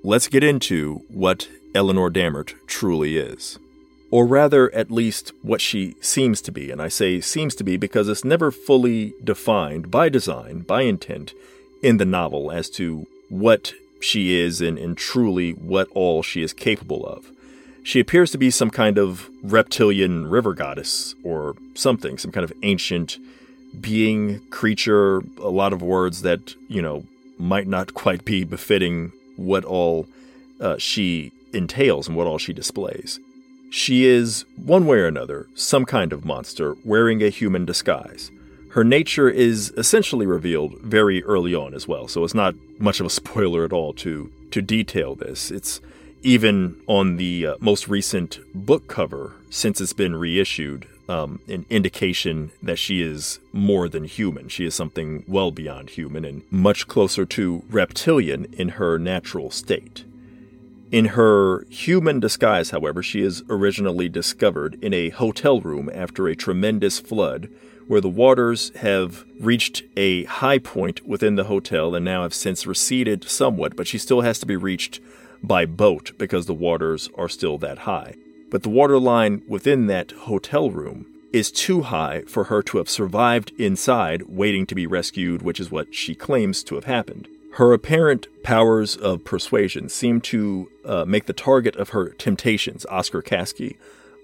let's 0.04 0.28
get 0.28 0.44
into 0.44 1.02
what 1.08 1.48
Elinor 1.74 2.10
Dammert 2.10 2.52
truly 2.66 3.16
is. 3.16 3.58
Or 4.10 4.26
rather, 4.26 4.74
at 4.74 4.90
least 4.90 5.32
what 5.40 5.62
she 5.62 5.94
seems 6.02 6.42
to 6.42 6.52
be. 6.52 6.70
And 6.70 6.82
I 6.82 6.88
say 6.88 7.22
seems 7.22 7.54
to 7.54 7.64
be 7.64 7.78
because 7.78 8.06
it's 8.06 8.24
never 8.24 8.50
fully 8.50 9.14
defined 9.24 9.90
by 9.90 10.10
design, 10.10 10.60
by 10.60 10.82
intent, 10.82 11.32
in 11.82 11.96
the 11.96 12.04
novel 12.04 12.52
as 12.52 12.68
to 12.70 13.06
what 13.30 13.72
she 14.00 14.38
is 14.38 14.60
and, 14.60 14.76
and 14.76 14.98
truly 14.98 15.52
what 15.52 15.88
all 15.94 16.22
she 16.22 16.42
is 16.42 16.52
capable 16.52 17.06
of. 17.06 17.30
She 17.82 18.00
appears 18.00 18.30
to 18.32 18.38
be 18.38 18.50
some 18.50 18.70
kind 18.70 18.98
of 18.98 19.30
reptilian 19.42 20.28
river 20.28 20.54
goddess 20.54 21.14
or 21.22 21.56
something, 21.74 22.18
some 22.18 22.32
kind 22.32 22.44
of 22.44 22.52
ancient 22.62 23.18
being, 23.80 24.40
creature, 24.50 25.22
a 25.38 25.48
lot 25.48 25.72
of 25.72 25.82
words 25.82 26.22
that, 26.22 26.54
you 26.68 26.82
know, 26.82 27.04
might 27.38 27.66
not 27.66 27.94
quite 27.94 28.24
be 28.24 28.44
befitting 28.44 29.12
what 29.36 29.64
all 29.64 30.06
uh, 30.60 30.76
she 30.76 31.32
entails 31.52 32.06
and 32.06 32.16
what 32.16 32.26
all 32.26 32.38
she 32.38 32.52
displays. 32.52 33.18
She 33.70 34.04
is, 34.04 34.44
one 34.56 34.86
way 34.86 34.98
or 34.98 35.06
another, 35.06 35.46
some 35.54 35.84
kind 35.84 36.12
of 36.12 36.24
monster 36.24 36.76
wearing 36.84 37.22
a 37.22 37.28
human 37.28 37.64
disguise. 37.64 38.30
Her 38.70 38.84
nature 38.84 39.28
is 39.28 39.72
essentially 39.76 40.26
revealed 40.26 40.78
very 40.80 41.22
early 41.24 41.54
on 41.54 41.74
as 41.74 41.88
well, 41.88 42.08
so 42.08 42.24
it's 42.24 42.34
not 42.34 42.54
much 42.78 43.00
of 43.00 43.06
a 43.06 43.10
spoiler 43.20 43.64
at 43.64 43.72
all 43.72 43.92
to 43.94 44.30
to 44.50 44.60
detail 44.60 45.14
this. 45.14 45.52
It's 45.52 45.80
even 46.22 46.80
on 46.86 47.16
the 47.16 47.46
uh, 47.46 47.54
most 47.60 47.88
recent 47.88 48.40
book 48.54 48.88
cover, 48.88 49.34
since 49.48 49.80
it's 49.80 49.92
been 49.92 50.16
reissued, 50.16 50.86
um, 51.08 51.40
an 51.48 51.66
indication 51.70 52.52
that 52.62 52.78
she 52.78 53.02
is 53.02 53.40
more 53.52 53.88
than 53.88 54.04
human. 54.04 54.48
She 54.48 54.64
is 54.64 54.74
something 54.74 55.24
well 55.26 55.50
beyond 55.50 55.90
human 55.90 56.24
and 56.24 56.42
much 56.50 56.86
closer 56.86 57.26
to 57.26 57.64
reptilian 57.68 58.46
in 58.52 58.70
her 58.70 58.98
natural 58.98 59.50
state. 59.50 60.04
In 60.92 61.06
her 61.06 61.64
human 61.68 62.20
disguise, 62.20 62.70
however, 62.70 63.02
she 63.02 63.22
is 63.22 63.42
originally 63.48 64.08
discovered 64.08 64.76
in 64.82 64.92
a 64.92 65.10
hotel 65.10 65.60
room 65.60 65.90
after 65.92 66.26
a 66.26 66.36
tremendous 66.36 66.98
flood 66.98 67.48
where 67.86 68.00
the 68.00 68.08
waters 68.08 68.70
have 68.76 69.24
reached 69.40 69.82
a 69.96 70.24
high 70.24 70.58
point 70.58 71.04
within 71.06 71.34
the 71.34 71.44
hotel 71.44 71.94
and 71.94 72.04
now 72.04 72.22
have 72.22 72.34
since 72.34 72.66
receded 72.66 73.28
somewhat, 73.28 73.74
but 73.74 73.86
she 73.86 73.98
still 73.98 74.20
has 74.20 74.38
to 74.38 74.46
be 74.46 74.56
reached 74.56 75.00
by 75.42 75.66
boat 75.66 76.12
because 76.18 76.46
the 76.46 76.54
waters 76.54 77.08
are 77.16 77.28
still 77.28 77.58
that 77.58 77.80
high. 77.80 78.14
But 78.50 78.62
the 78.62 78.68
water 78.68 78.98
line 78.98 79.42
within 79.48 79.86
that 79.86 80.10
hotel 80.12 80.70
room 80.70 81.06
is 81.32 81.52
too 81.52 81.82
high 81.82 82.22
for 82.22 82.44
her 82.44 82.62
to 82.64 82.78
have 82.78 82.88
survived 82.88 83.52
inside, 83.58 84.22
waiting 84.22 84.66
to 84.66 84.74
be 84.74 84.86
rescued, 84.86 85.42
which 85.42 85.60
is 85.60 85.70
what 85.70 85.94
she 85.94 86.14
claims 86.14 86.64
to 86.64 86.74
have 86.74 86.84
happened. 86.84 87.28
Her 87.54 87.72
apparent 87.72 88.26
powers 88.42 88.96
of 88.96 89.24
persuasion 89.24 89.88
seem 89.88 90.20
to 90.22 90.70
uh, 90.84 91.04
make 91.04 91.26
the 91.26 91.32
target 91.32 91.76
of 91.76 91.90
her 91.90 92.10
temptations, 92.10 92.86
Oscar 92.86 93.22
Caskey, 93.22 93.76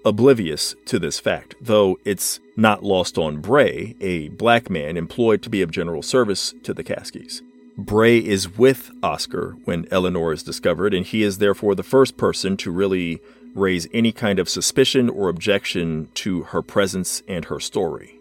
oblivious 0.05 0.75
to 0.85 0.99
this 0.99 1.19
fact, 1.19 1.55
though 1.59 1.97
it's 2.05 2.39
not 2.55 2.83
lost 2.83 3.17
on 3.17 3.41
Bray, 3.41 3.95
a 3.99 4.29
black 4.29 4.69
man 4.69 4.95
employed 4.97 5.41
to 5.43 5.49
be 5.49 5.61
of 5.61 5.71
general 5.71 6.01
service 6.01 6.53
to 6.63 6.73
the 6.73 6.83
Caskeys. 6.83 7.41
Bray 7.77 8.17
is 8.17 8.57
with 8.57 8.89
Oscar 9.03 9.55
when 9.65 9.87
Elinor 9.91 10.33
is 10.33 10.41
discovered, 10.41 10.95
and 10.95 11.05
he 11.05 11.21
is 11.21 11.37
therefore 11.37 11.75
the 11.75 11.83
first 11.83 12.17
person 12.17 12.57
to 12.57 12.71
really 12.71 13.21
raise 13.53 13.87
any 13.93 14.11
kind 14.11 14.39
of 14.39 14.49
suspicion 14.49 15.09
or 15.09 15.29
objection 15.29 16.09
to 16.15 16.43
her 16.43 16.63
presence 16.63 17.21
and 17.27 17.45
her 17.45 17.59
story. 17.59 18.15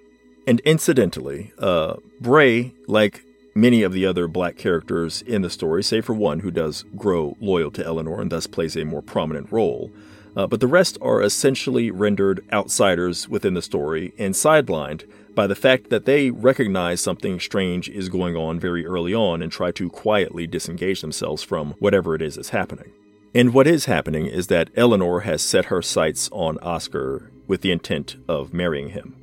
And 0.47 0.61
incidentally, 0.61 1.53
uh, 1.59 1.97
Bray, 2.21 2.75
like 2.87 3.25
many 3.55 3.83
of 3.83 3.95
the 3.95 4.05
other 4.05 4.29
black 4.29 4.59
characters 4.59 5.23
in 5.23 5.41
the 5.41 5.51
story, 5.51 5.83
save 5.83 6.05
for 6.05 6.15
one 6.15 6.41
who 6.41 6.51
does 6.51 6.85
grow 6.95 7.35
loyal 7.41 7.71
to 7.73 7.85
Elinor 7.85 8.21
and 8.21 8.31
thus 8.31 8.47
plays 8.47 8.77
a 8.77 8.85
more 8.85 9.03
prominent 9.03 9.51
role, 9.51 9.91
uh, 10.37 10.47
but 10.47 10.61
the 10.61 10.67
rest 10.67 10.99
are 11.01 11.23
essentially 11.23 11.91
rendered 11.91 12.45
outsiders 12.53 13.27
within 13.27 13.55
the 13.55 13.63
story 13.63 14.13
and 14.19 14.35
sidelined 14.35 15.05
by 15.37 15.47
the 15.47 15.55
fact 15.55 15.91
that 15.91 16.07
they 16.07 16.31
recognize 16.31 17.01
something 17.01 17.39
strange 17.39 17.89
is 17.91 18.09
going 18.09 18.35
on 18.35 18.59
very 18.59 18.85
early 18.85 19.15
on 19.15 19.43
and 19.43 19.53
try 19.53 19.71
to 19.71 19.91
quietly 19.91 20.47
disengage 20.49 21.03
themselves 21.03 21.45
from 21.45 21.75
whatever 21.79 22.17
it 22.17 22.23
is 22.23 22.35
that's 22.35 22.49
happening. 22.49 22.91
And 23.35 23.53
what 23.53 23.67
is 23.67 23.85
happening 23.85 24.27
is 24.27 24.47
that 24.47 24.71
Elinor 24.75 25.21
has 25.21 25.43
set 25.43 25.67
her 25.67 25.83
sights 25.83 26.31
on 26.33 26.59
Oscar 26.59 27.31
with 27.47 27.61
the 27.61 27.71
intent 27.71 28.17
of 28.27 28.55
marrying 28.55 28.89
him. 28.89 29.15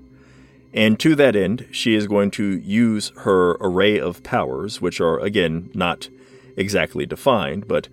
And 0.71 0.99
to 0.99 1.15
that 1.15 1.35
end, 1.35 1.67
she 1.71 1.95
is 1.95 2.07
going 2.07 2.29
to 2.31 2.59
use 2.59 3.11
her 3.17 3.53
array 3.59 3.99
of 3.99 4.23
powers, 4.23 4.79
which 4.79 5.01
are, 5.01 5.19
again, 5.19 5.71
not 5.73 6.09
exactly 6.55 7.07
defined, 7.07 7.67
but 7.67 7.87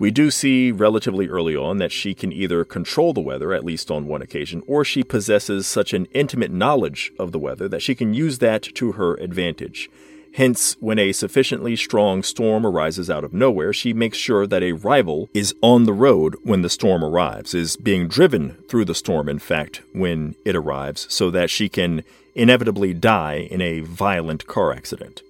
we 0.00 0.10
do 0.10 0.30
see 0.30 0.72
relatively 0.72 1.28
early 1.28 1.54
on 1.54 1.76
that 1.76 1.92
she 1.92 2.14
can 2.14 2.32
either 2.32 2.64
control 2.64 3.12
the 3.12 3.20
weather, 3.20 3.52
at 3.52 3.66
least 3.66 3.90
on 3.90 4.06
one 4.06 4.22
occasion, 4.22 4.62
or 4.66 4.82
she 4.82 5.04
possesses 5.04 5.66
such 5.66 5.92
an 5.92 6.06
intimate 6.12 6.50
knowledge 6.50 7.12
of 7.18 7.32
the 7.32 7.38
weather 7.38 7.68
that 7.68 7.82
she 7.82 7.94
can 7.94 8.14
use 8.14 8.38
that 8.38 8.62
to 8.62 8.92
her 8.92 9.14
advantage. 9.16 9.90
Hence, 10.34 10.74
when 10.80 10.98
a 10.98 11.12
sufficiently 11.12 11.76
strong 11.76 12.22
storm 12.22 12.64
arises 12.64 13.10
out 13.10 13.24
of 13.24 13.34
nowhere, 13.34 13.74
she 13.74 13.92
makes 13.92 14.16
sure 14.16 14.46
that 14.46 14.62
a 14.62 14.72
rival 14.72 15.28
is 15.34 15.54
on 15.60 15.84
the 15.84 15.92
road 15.92 16.34
when 16.44 16.62
the 16.62 16.70
storm 16.70 17.04
arrives, 17.04 17.52
is 17.52 17.76
being 17.76 18.08
driven 18.08 18.56
through 18.70 18.86
the 18.86 18.94
storm, 18.94 19.28
in 19.28 19.38
fact, 19.38 19.82
when 19.92 20.34
it 20.46 20.56
arrives, 20.56 21.06
so 21.10 21.30
that 21.30 21.50
she 21.50 21.68
can 21.68 22.04
inevitably 22.34 22.94
die 22.94 23.48
in 23.50 23.60
a 23.60 23.80
violent 23.80 24.46
car 24.46 24.72
accident. 24.72 25.22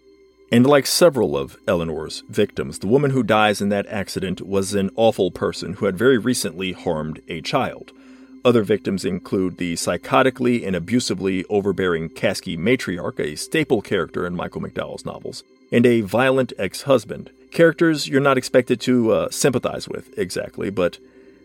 And 0.52 0.66
like 0.66 0.86
several 0.86 1.36
of 1.36 1.56
Elinor's 1.68 2.24
victims, 2.28 2.80
the 2.80 2.88
woman 2.88 3.12
who 3.12 3.22
dies 3.22 3.60
in 3.60 3.68
that 3.68 3.86
accident 3.86 4.40
was 4.44 4.74
an 4.74 4.90
awful 4.96 5.30
person 5.30 5.74
who 5.74 5.86
had 5.86 5.96
very 5.96 6.18
recently 6.18 6.72
harmed 6.72 7.22
a 7.28 7.40
child. 7.40 7.92
Other 8.44 8.64
victims 8.64 9.04
include 9.04 9.58
the 9.58 9.74
psychotically 9.74 10.66
and 10.66 10.74
abusively 10.74 11.44
overbearing 11.44 12.08
Caskey 12.08 12.58
matriarch, 12.58 13.20
a 13.20 13.36
staple 13.36 13.80
character 13.80 14.26
in 14.26 14.34
Michael 14.34 14.62
McDowell's 14.62 15.04
novels, 15.04 15.44
and 15.70 15.86
a 15.86 16.00
violent 16.00 16.52
ex 16.58 16.82
husband. 16.82 17.30
Characters 17.52 18.08
you're 18.08 18.20
not 18.20 18.38
expected 18.38 18.80
to 18.80 19.12
uh, 19.12 19.30
sympathize 19.30 19.88
with 19.88 20.18
exactly, 20.18 20.70
but 20.70 20.98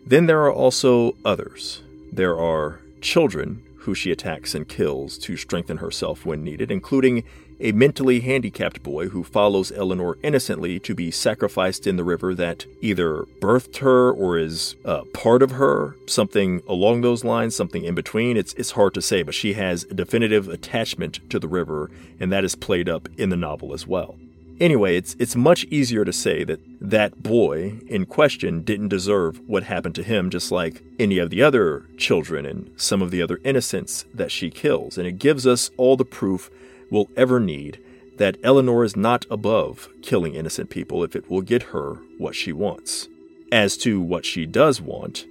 then 0.04 0.26
there 0.26 0.42
are 0.42 0.52
also 0.52 1.14
others. 1.24 1.82
There 2.10 2.38
are 2.38 2.80
children 3.00 3.62
who 3.80 3.94
she 3.94 4.10
attacks 4.10 4.52
and 4.52 4.68
kills 4.68 5.16
to 5.18 5.36
strengthen 5.36 5.76
herself 5.76 6.26
when 6.26 6.42
needed, 6.42 6.72
including 6.72 7.22
a 7.60 7.72
mentally 7.72 8.20
handicapped 8.20 8.82
boy 8.82 9.08
who 9.08 9.24
follows 9.24 9.72
Elinor 9.72 10.18
innocently 10.22 10.78
to 10.80 10.94
be 10.94 11.10
sacrificed 11.10 11.86
in 11.86 11.96
the 11.96 12.04
river 12.04 12.34
that 12.34 12.66
either 12.80 13.24
birthed 13.40 13.78
her 13.78 14.10
or 14.10 14.38
is 14.38 14.76
uh, 14.84 15.02
part 15.12 15.42
of 15.42 15.52
her, 15.52 15.96
something 16.06 16.62
along 16.68 17.00
those 17.00 17.24
lines, 17.24 17.56
something 17.56 17.84
in 17.84 17.94
between. 17.94 18.36
It's, 18.36 18.52
it's 18.54 18.72
hard 18.72 18.94
to 18.94 19.02
say, 19.02 19.22
but 19.22 19.34
she 19.34 19.54
has 19.54 19.84
a 19.84 19.94
definitive 19.94 20.48
attachment 20.48 21.20
to 21.30 21.38
the 21.38 21.48
river, 21.48 21.90
and 22.20 22.30
that 22.32 22.44
is 22.44 22.54
played 22.54 22.88
up 22.88 23.08
in 23.16 23.30
the 23.30 23.36
novel 23.36 23.72
as 23.72 23.86
well. 23.86 24.16
Anyway, 24.58 24.96
it's 24.96 25.14
it's 25.18 25.36
much 25.36 25.64
easier 25.64 26.02
to 26.02 26.12
say 26.12 26.42
that 26.42 26.60
that 26.80 27.22
boy 27.22 27.78
in 27.88 28.06
question 28.06 28.62
didn't 28.62 28.88
deserve 28.88 29.38
what 29.46 29.64
happened 29.64 29.94
to 29.94 30.02
him 30.02 30.30
just 30.30 30.50
like 30.50 30.82
any 30.98 31.18
of 31.18 31.28
the 31.28 31.42
other 31.42 31.84
children 31.98 32.46
and 32.46 32.70
some 32.74 33.02
of 33.02 33.10
the 33.10 33.20
other 33.20 33.38
innocents 33.44 34.06
that 34.14 34.30
she 34.30 34.48
kills. 34.48 34.96
And 34.96 35.06
it 35.06 35.18
gives 35.18 35.46
us 35.46 35.70
all 35.76 35.94
the 35.94 36.06
proof 36.06 36.50
will 36.90 37.08
ever 37.16 37.40
need 37.40 37.80
that 38.18 38.38
Elinor 38.42 38.84
is 38.84 38.96
not 38.96 39.26
above 39.30 39.88
killing 40.02 40.34
innocent 40.34 40.70
people 40.70 41.04
if 41.04 41.14
it 41.14 41.30
will 41.30 41.42
get 41.42 41.64
her 41.64 41.98
what 42.18 42.34
she 42.34 42.52
wants. 42.52 43.08
As 43.52 43.76
to 43.78 44.00
what 44.00 44.24
she 44.24 44.46
does 44.46 44.80
want, 44.80 45.26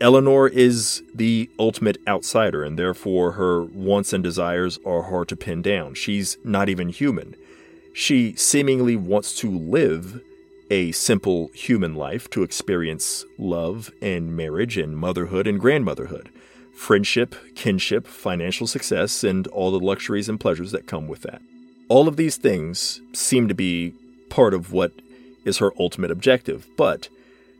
Elinor 0.00 0.46
is 0.48 1.02
the 1.14 1.50
ultimate 1.58 1.98
outsider, 2.06 2.62
and 2.62 2.78
therefore 2.78 3.32
her 3.32 3.64
wants 3.64 4.12
and 4.12 4.22
desires 4.22 4.78
are 4.84 5.02
hard 5.04 5.28
to 5.28 5.36
pin 5.36 5.62
down. 5.62 5.94
She's 5.94 6.36
not 6.44 6.68
even 6.68 6.88
human. 6.88 7.34
She 7.92 8.34
seemingly 8.34 8.94
wants 8.94 9.34
to 9.40 9.50
live 9.50 10.22
a 10.70 10.92
simple 10.92 11.48
human 11.48 11.94
life 11.94 12.28
to 12.30 12.42
experience 12.42 13.24
love 13.38 13.90
and 14.02 14.36
marriage 14.36 14.76
and 14.76 14.96
motherhood 14.96 15.46
and 15.46 15.58
grandmotherhood 15.58 16.30
friendship, 16.78 17.34
kinship, 17.56 18.06
financial 18.06 18.66
success, 18.66 19.24
and 19.24 19.48
all 19.48 19.72
the 19.72 19.84
luxuries 19.84 20.28
and 20.28 20.38
pleasures 20.38 20.70
that 20.70 20.86
come 20.86 21.08
with 21.08 21.22
that. 21.22 21.42
All 21.88 22.06
of 22.06 22.16
these 22.16 22.36
things 22.36 23.00
seem 23.12 23.48
to 23.48 23.54
be 23.54 23.94
part 24.30 24.54
of 24.54 24.72
what 24.72 24.92
is 25.44 25.58
her 25.58 25.72
ultimate 25.78 26.12
objective, 26.12 26.68
but 26.76 27.08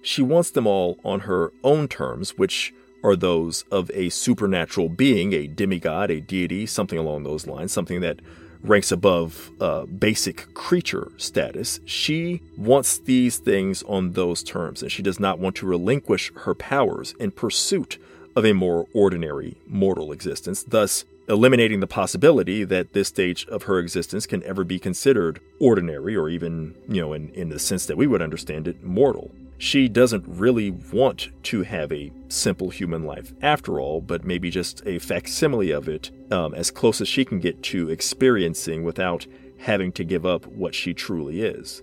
she 0.03 0.23
wants 0.23 0.53
them 0.53 0.69
all 0.69 0.99
on 1.05 1.21
her 1.21 1.53
own 1.65 1.89
terms, 1.89 2.39
which 2.39 2.73
are 3.03 3.17
those 3.17 3.63
of 3.73 3.91
a 3.93 4.09
supernatural 4.09 4.89
being, 4.89 5.33
a 5.33 5.49
demigod, 5.49 6.11
a 6.13 6.21
deity, 6.21 6.65
something 6.65 6.99
along 6.99 7.25
those 7.25 7.47
lines, 7.47 7.73
something 7.73 8.01
that 8.01 8.21
ranks 8.63 8.93
above 8.93 9.51
uh, 9.61 9.85
basic 9.87 10.55
creature 10.55 11.11
status. 11.17 11.81
She 11.85 12.41
wants 12.57 12.99
these 12.99 13.39
things 13.39 13.83
on 13.83 14.13
those 14.13 14.45
terms, 14.45 14.81
and 14.81 14.93
she 14.93 15.03
does 15.03 15.19
not 15.19 15.41
want 15.41 15.57
to 15.57 15.67
relinquish 15.67 16.33
her 16.37 16.55
powers 16.55 17.15
in 17.19 17.33
pursuit 17.33 17.99
of 18.37 18.45
a 18.45 18.53
more 18.53 18.87
ordinary 18.93 19.57
mortal 19.67 20.13
existence, 20.13 20.63
thus 20.63 21.05
eliminating 21.29 21.81
the 21.81 21.87
possibility 21.87 22.65
that 22.65 22.93
this 22.95 23.09
stage 23.09 23.47
of 23.49 23.65
her 23.65 23.79
existence 23.79 24.27
can 24.27 24.43
ever 24.45 24.65
be 24.65 24.79
considered 24.79 25.41
ordinary 25.61 26.17
or 26.17 26.29
even, 26.29 26.75
you 26.89 27.01
know, 27.01 27.13
in, 27.13 27.29
in 27.31 27.51
the 27.51 27.59
sense 27.59 27.85
that 27.87 27.97
we 27.97 28.07
would 28.07 28.23
understand 28.23 28.67
it, 28.67 28.83
mortal. 28.83 29.31
She 29.59 29.89
doesn't 29.89 30.25
really 30.27 30.71
want 30.71 31.29
to 31.45 31.63
have 31.63 31.93
a 31.93 32.13
simple 32.29 32.71
human 32.71 33.05
life 33.05 33.33
after 33.43 33.81
all, 33.81 34.01
but 34.01 34.25
maybe 34.25 34.51
just 34.51 34.83
a 34.87 35.01
facsimile 35.01 35.73
of 35.73 35.89
it 35.89 36.11
um, 36.31 36.55
as 36.55 36.71
close 36.71 37.01
as 37.01 37.09
she 37.09 37.25
can 37.25 37.41
get 37.41 37.63
to 37.65 37.91
experiencing 37.91 38.85
without 38.85 39.27
having 39.59 39.91
to 39.93 40.05
give 40.05 40.25
up 40.25 40.47
what 40.47 40.75
she 40.75 40.95
truly 40.95 41.43
is. 41.43 41.83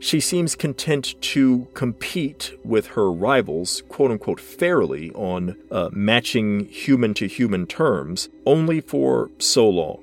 She 0.00 0.18
seems 0.18 0.56
content 0.56 1.14
to 1.20 1.68
compete 1.74 2.58
with 2.64 2.88
her 2.88 3.12
rivals, 3.12 3.82
quote 3.90 4.10
unquote, 4.10 4.40
fairly 4.40 5.12
on 5.12 5.58
uh, 5.70 5.90
matching 5.92 6.64
human 6.66 7.12
to 7.14 7.28
human 7.28 7.66
terms, 7.66 8.30
only 8.46 8.80
for 8.80 9.30
so 9.38 9.68
long. 9.68 10.02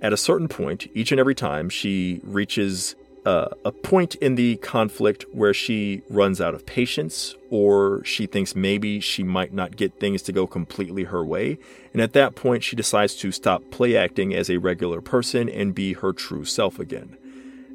At 0.00 0.12
a 0.12 0.16
certain 0.16 0.46
point, 0.46 0.86
each 0.94 1.10
and 1.10 1.18
every 1.18 1.34
time, 1.34 1.68
she 1.68 2.20
reaches 2.22 2.94
uh, 3.26 3.48
a 3.64 3.72
point 3.72 4.14
in 4.16 4.36
the 4.36 4.56
conflict 4.56 5.24
where 5.32 5.54
she 5.54 6.02
runs 6.08 6.40
out 6.40 6.54
of 6.54 6.64
patience 6.64 7.34
or 7.50 8.04
she 8.04 8.26
thinks 8.26 8.54
maybe 8.54 9.00
she 9.00 9.24
might 9.24 9.52
not 9.52 9.76
get 9.76 9.98
things 9.98 10.22
to 10.22 10.32
go 10.32 10.46
completely 10.46 11.04
her 11.04 11.24
way. 11.24 11.58
And 11.92 12.00
at 12.00 12.12
that 12.12 12.36
point, 12.36 12.62
she 12.62 12.76
decides 12.76 13.16
to 13.16 13.32
stop 13.32 13.62
play 13.72 13.96
acting 13.96 14.32
as 14.32 14.48
a 14.48 14.58
regular 14.58 15.00
person 15.00 15.48
and 15.48 15.74
be 15.74 15.94
her 15.94 16.12
true 16.12 16.44
self 16.44 16.78
again. 16.78 17.16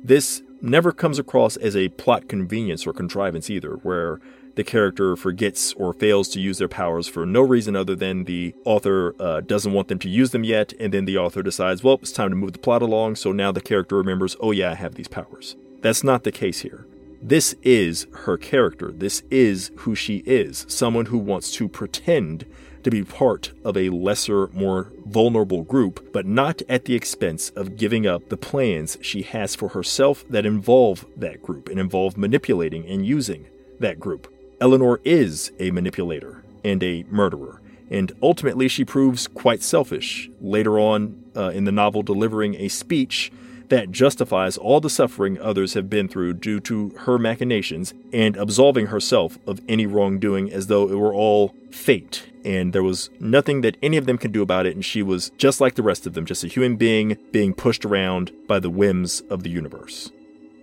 This 0.01 0.41
never 0.61 0.91
comes 0.91 1.19
across 1.19 1.57
as 1.57 1.75
a 1.75 1.89
plot 1.89 2.27
convenience 2.27 2.85
or 2.85 2.93
contrivance 2.93 3.49
either, 3.49 3.75
where 3.83 4.19
the 4.55 4.63
character 4.63 5.15
forgets 5.15 5.73
or 5.73 5.93
fails 5.93 6.27
to 6.29 6.39
use 6.41 6.57
their 6.57 6.67
powers 6.67 7.07
for 7.07 7.25
no 7.25 7.41
reason 7.41 7.75
other 7.75 7.95
than 7.95 8.25
the 8.25 8.53
author 8.65 9.15
uh, 9.19 9.39
doesn't 9.41 9.71
want 9.71 9.87
them 9.87 9.99
to 9.99 10.09
use 10.09 10.31
them 10.31 10.43
yet, 10.43 10.73
and 10.79 10.93
then 10.93 11.05
the 11.05 11.17
author 11.17 11.41
decides, 11.41 11.83
well, 11.83 11.99
it's 12.01 12.11
time 12.11 12.29
to 12.29 12.35
move 12.35 12.53
the 12.53 12.59
plot 12.59 12.81
along, 12.81 13.15
so 13.15 13.31
now 13.31 13.51
the 13.51 13.61
character 13.61 13.95
remembers, 13.95 14.35
oh 14.39 14.51
yeah, 14.51 14.71
I 14.71 14.75
have 14.75 14.95
these 14.95 15.07
powers. 15.07 15.55
That's 15.81 16.03
not 16.03 16.23
the 16.23 16.31
case 16.31 16.59
here. 16.59 16.85
This 17.21 17.55
is 17.63 18.07
her 18.13 18.37
character. 18.37 18.91
This 18.91 19.23
is 19.29 19.71
who 19.77 19.95
she 19.95 20.23
is. 20.25 20.65
Someone 20.67 21.07
who 21.07 21.17
wants 21.17 21.51
to 21.51 21.67
pretend 21.67 22.45
to 22.83 22.91
be 22.91 23.03
part 23.03 23.51
of 23.63 23.75
a 23.75 23.89
lesser, 23.89 24.47
more 24.47 24.91
vulnerable 25.05 25.63
group, 25.63 26.11
but 26.13 26.25
not 26.25 26.61
at 26.69 26.85
the 26.85 26.95
expense 26.95 27.49
of 27.51 27.77
giving 27.77 28.07
up 28.07 28.29
the 28.29 28.37
plans 28.37 28.97
she 29.01 29.21
has 29.21 29.55
for 29.55 29.69
herself 29.69 30.23
that 30.29 30.45
involve 30.45 31.05
that 31.15 31.41
group 31.41 31.69
and 31.69 31.79
involve 31.79 32.17
manipulating 32.17 32.85
and 32.85 33.05
using 33.05 33.45
that 33.79 33.99
group. 33.99 34.31
Eleanor 34.61 34.99
is 35.03 35.51
a 35.59 35.71
manipulator 35.71 36.43
and 36.63 36.83
a 36.83 37.03
murderer, 37.09 37.61
and 37.89 38.11
ultimately 38.21 38.67
she 38.67 38.83
proves 38.83 39.27
quite 39.27 39.61
selfish, 39.61 40.29
later 40.41 40.79
on 40.79 41.23
uh, 41.35 41.49
in 41.49 41.63
the 41.63 41.71
novel, 41.71 42.03
delivering 42.03 42.55
a 42.55 42.67
speech 42.67 43.31
that 43.69 43.91
justifies 43.91 44.57
all 44.57 44.79
the 44.79 44.89
suffering 44.89 45.39
others 45.39 45.73
have 45.73 45.89
been 45.89 46.07
through 46.07 46.33
due 46.33 46.59
to 46.59 46.89
her 46.99 47.17
machinations 47.17 47.93
and 48.11 48.35
absolving 48.35 48.87
herself 48.87 49.37
of 49.47 49.61
any 49.67 49.85
wrongdoing 49.85 50.51
as 50.51 50.67
though 50.67 50.89
it 50.89 50.95
were 50.95 51.13
all 51.13 51.53
fate 51.71 52.29
and 52.43 52.73
there 52.73 52.83
was 52.83 53.09
nothing 53.19 53.61
that 53.61 53.77
any 53.81 53.97
of 53.97 54.05
them 54.05 54.17
could 54.17 54.31
do 54.31 54.41
about 54.41 54.65
it, 54.65 54.75
and 54.75 54.83
she 54.83 55.03
was 55.03 55.31
just 55.37 55.59
like 55.59 55.75
the 55.75 55.83
rest 55.83 56.07
of 56.07 56.13
them, 56.13 56.25
just 56.25 56.43
a 56.43 56.47
human 56.47 56.75
being 56.75 57.17
being 57.31 57.53
pushed 57.53 57.85
around 57.85 58.31
by 58.47 58.59
the 58.59 58.69
whims 58.69 59.21
of 59.29 59.43
the 59.43 59.49
universe. 59.49 60.11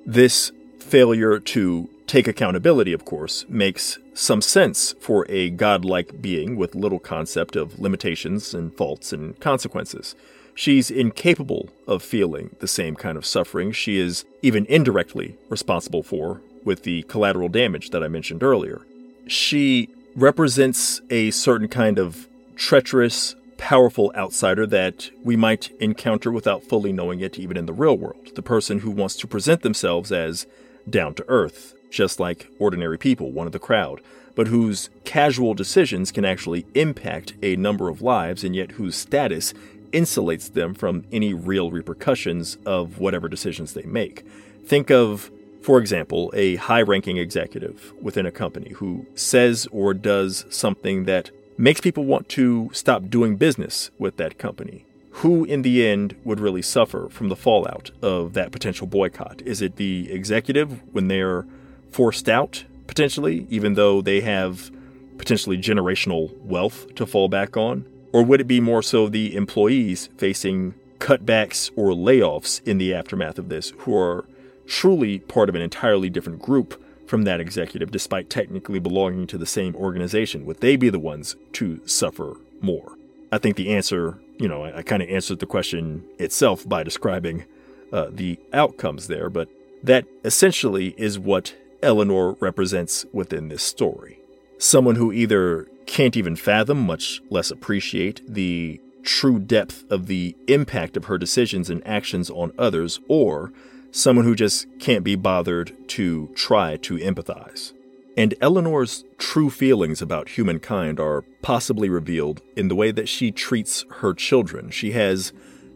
This 0.05 0.53
failure 0.79 1.39
to 1.39 1.91
take 2.07 2.29
accountability, 2.29 2.93
of 2.93 3.05
course, 3.05 3.45
makes 3.49 3.99
some 4.15 4.41
sense 4.41 4.95
for 5.01 5.27
a 5.29 5.51
godlike 5.51 6.23
being 6.23 6.57
with 6.57 6.75
little 6.75 7.01
concept 7.01 7.57
of 7.57 7.79
limitations 7.79 8.55
and 8.55 8.75
faults 8.75 9.13
and 9.13 9.39
consequences. 9.41 10.15
She's 10.57 10.91
incapable 10.91 11.69
of 11.87 12.03
feeling 12.03 12.57
the 12.61 12.67
same 12.67 12.97
kind 12.97 13.19
of 13.19 13.27
suffering 13.27 13.73
she 13.73 13.99
is 13.99 14.25
even 14.41 14.65
indirectly 14.67 15.37
responsible 15.51 16.03
for 16.03 16.41
with 16.65 16.83
the 16.83 17.03
collateral 17.05 17.51
damage 17.51 17.91
that 17.91 18.03
I 18.03 18.09
mentioned 18.09 18.43
earlier. 18.43 18.81
She 19.29 19.91
represents 20.17 21.03
a 21.11 21.31
certain 21.31 21.69
kind 21.69 21.99
of 21.99 22.27
treacherous, 22.57 23.37
powerful 23.59 24.11
outsider 24.17 24.67
that 24.69 25.11
we 25.23 25.37
might 25.37 25.71
encounter 25.79 26.33
without 26.33 26.65
fully 26.65 26.93
knowing 26.93 27.21
it, 27.21 27.39
even 27.39 27.59
in 27.59 27.67
the 27.67 27.75
real 27.75 27.97
world. 27.99 28.35
The 28.35 28.43
person 28.43 28.79
who 28.79 28.91
wants 28.91 29.17
to 29.17 29.27
present 29.27 29.61
themselves 29.61 30.11
as 30.11 30.47
down 30.89 31.13
to 31.15 31.25
earth, 31.29 31.75
just 31.91 32.19
like 32.19 32.49
ordinary 32.59 32.97
people, 32.97 33.31
one 33.31 33.47
of 33.47 33.53
the 33.53 33.59
crowd, 33.59 34.01
but 34.35 34.47
whose 34.49 34.91
casual 35.05 35.55
decisions 35.55 36.13
can 36.13 36.25
actually 36.25 36.67
impact 36.75 37.35
a 37.43 37.57
number 37.57 37.89
of 37.89 38.03
lives, 38.03 38.43
and 38.45 38.55
yet 38.55 38.73
whose 38.73 38.95
status 38.95 39.53
insulates 39.97 40.53
them 40.53 40.75
from 40.75 41.05
any 41.11 41.33
real 41.33 41.71
repercussions 41.71 42.59
of 42.67 42.99
whatever 42.99 43.29
decisions 43.29 43.73
they 43.73 43.83
make. 43.83 44.27
Think 44.65 44.91
of 44.91 45.31
for 45.67 45.81
example, 45.81 46.33
a 46.33 46.55
high 46.55 46.83
ranking 46.83 47.17
executive 47.17 47.93
within 48.01 48.25
a 48.25 48.31
company 48.31 48.71
who 48.75 49.05
says 49.17 49.67
or 49.73 49.95
does 49.95 50.47
something 50.49 51.07
that 51.07 51.33
makes 51.59 51.81
people 51.81 52.05
want 52.05 52.29
to 52.29 52.71
stop 52.73 53.09
doing 53.09 53.35
business 53.35 53.91
with 53.99 54.17
that 54.17 54.39
company. 54.39 54.85
Who, 55.11 55.45
in 55.45 55.63
the 55.63 55.85
end, 55.85 56.15
would 56.23 56.39
really 56.39 56.63
suffer 56.63 57.09
from 57.09 57.31
the 57.31 57.35
fallout 57.35 57.91
of 58.01 58.35
that 58.35 58.53
potential 58.53 58.87
boycott? 58.87 59.43
Is 59.43 59.61
it 59.61 59.75
the 59.75 60.13
executive 60.13 60.83
when 60.95 61.09
they're 61.09 61.45
forced 61.91 62.29
out, 62.29 62.65
potentially, 62.87 63.49
even 63.51 63.75
though 63.75 64.01
they 64.01 64.21
have 64.21 64.71
potentially 65.19 65.59
generational 65.59 66.33
wealth 66.43 66.95
to 66.95 67.07
fall 67.07 67.29
back 67.29 67.57
on? 67.57 67.85
Or 68.17 68.23
would 68.23 68.41
it 68.41 68.49
be 68.49 68.61
more 68.61 68.83
so 68.83 69.11
the 69.11 69.37
employees 69.37 70.09
facing 70.17 70.73
cutbacks 70.99 71.71
or 71.77 71.91
layoffs 71.91 72.67
in 72.67 72.79
the 72.79 72.95
aftermath 72.95 73.39
of 73.39 73.51
this 73.51 73.75
who 73.81 73.95
are 73.95 74.25
truly 74.67 75.19
part 75.19 75.51
of 75.51 75.55
an 75.55 75.61
entirely 75.61 76.09
different 76.09 76.41
group 76.41 76.83
from 77.07 77.25
that 77.25 77.41
executive, 77.41 77.91
despite 77.91 78.31
technically 78.31 78.79
belonging 78.79 79.27
to 79.27 79.37
the 79.37 79.45
same 79.45 79.77
organization? 79.77 80.47
Would 80.47 80.63
they 80.63 80.77
be 80.77 80.89
the 80.89 80.99
ones 80.99 81.37
to 81.53 81.87
suffer 81.87 82.39
more? 82.63 82.97
I 83.31 83.37
think 83.37 83.57
the 83.57 83.75
answer, 83.75 84.19
you 84.39 84.49
know, 84.49 84.65
I, 84.65 84.79
I 84.79 84.83
kind 84.83 85.03
of 85.03 85.11
answered 85.11 85.41
the 85.41 85.45
question 85.45 86.03
itself 86.19 86.67
by 86.67 86.85
describing 86.85 87.45
uh, 87.93 88.07
the 88.11 88.39
outcomes 88.55 89.09
there, 89.09 89.29
but 89.29 89.51
that 89.83 90.07
essentially 90.25 90.95
is 90.97 91.19
what 91.19 91.55
Elinor 91.83 92.33
represents 92.41 93.05
within 93.13 93.49
this 93.49 93.63
story. 93.63 94.21
Someone 94.57 94.95
who 94.95 95.13
either 95.13 95.69
can't 95.87 96.17
even 96.17 96.37
fathom, 96.37 96.87
much 96.87 97.23
less 97.31 97.51
appreciate, 97.51 98.23
the 98.27 98.81
true 99.03 99.39
depth 99.39 99.85
of 99.91 100.07
the 100.07 100.37
impact 100.49 100.97
of 100.97 101.05
her 101.05 101.17
decisions 101.17 101.71
and 101.71 101.87
actions 101.87 102.29
on 102.29 102.53
others, 102.59 103.01
or 103.09 103.53
someone 103.91 104.25
who 104.25 104.35
just 104.35 104.67
can't 104.79 105.05
be 105.05 105.15
bothered 105.15 105.73
to 105.89 106.29
try 106.35 106.77
to 106.77 106.97
empathize. 106.97 107.73
And 108.17 108.35
Elinor's 108.41 109.05
true 109.19 109.51
feelings 109.51 110.01
about 110.01 110.31
humankind 110.31 110.99
are 110.99 111.25
possibly 111.43 111.89
revealed 111.89 112.41
in 112.57 112.69
the 112.69 112.75
way 112.75 112.91
that 112.91 113.09
she 113.09 113.31
treats 113.31 113.85
her 113.99 114.15
children. 114.15 114.71
She 114.71 114.93
has 114.93 115.33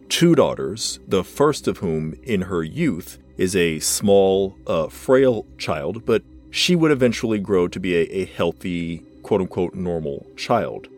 two 0.08 0.34
daughters, 0.34 1.00
the 1.06 1.22
first 1.22 1.68
of 1.68 1.78
whom, 1.78 2.14
in 2.22 2.42
her 2.42 2.62
youth, 2.62 3.18
is 3.36 3.54
a 3.54 3.78
small, 3.78 4.56
uh, 4.66 4.88
frail 4.88 5.46
child, 5.56 6.04
but 6.04 6.22
she 6.50 6.74
would 6.74 6.90
eventually 6.90 7.38
grow 7.38 7.68
to 7.68 7.78
be 7.78 7.94
a, 7.94 8.22
a 8.22 8.24
healthy, 8.24 9.02
quote 9.30 9.42
unquote, 9.42 9.74
normal 9.74 10.26
child. 10.36 10.88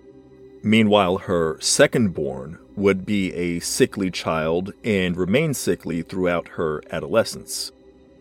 Meanwhile, 0.63 1.19
her 1.19 1.61
second 1.61 2.15
born 2.15 2.59
would 2.75 3.05
be 3.05 3.31
a 3.35 3.61
sickly 3.61 4.11
child 4.11 4.73
and 4.83 5.19
remain 5.19 5.53
sickly 5.53 6.01
throughout 6.01 6.49
her 6.57 6.83
adolescence. 6.91 7.73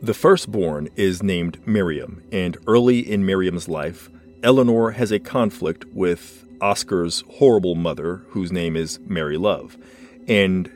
The 0.02 0.14
firstborn 0.14 0.90
is 0.98 1.24
named 1.24 1.66
Miriam, 1.66 2.24
and 2.30 2.58
early 2.68 3.00
in 3.00 3.26
Miriam's 3.26 3.70
life, 3.70 4.10
Elinor 4.44 4.92
has 4.92 5.14
a 5.14 5.20
conflict 5.20 5.86
with 5.94 6.44
Oscar's 6.60 7.24
horrible 7.38 7.76
mother, 7.76 8.18
whose 8.32 8.52
name 8.52 8.76
is 8.76 9.00
Mary 9.08 9.38
Love. 9.38 9.78
And 10.28 10.70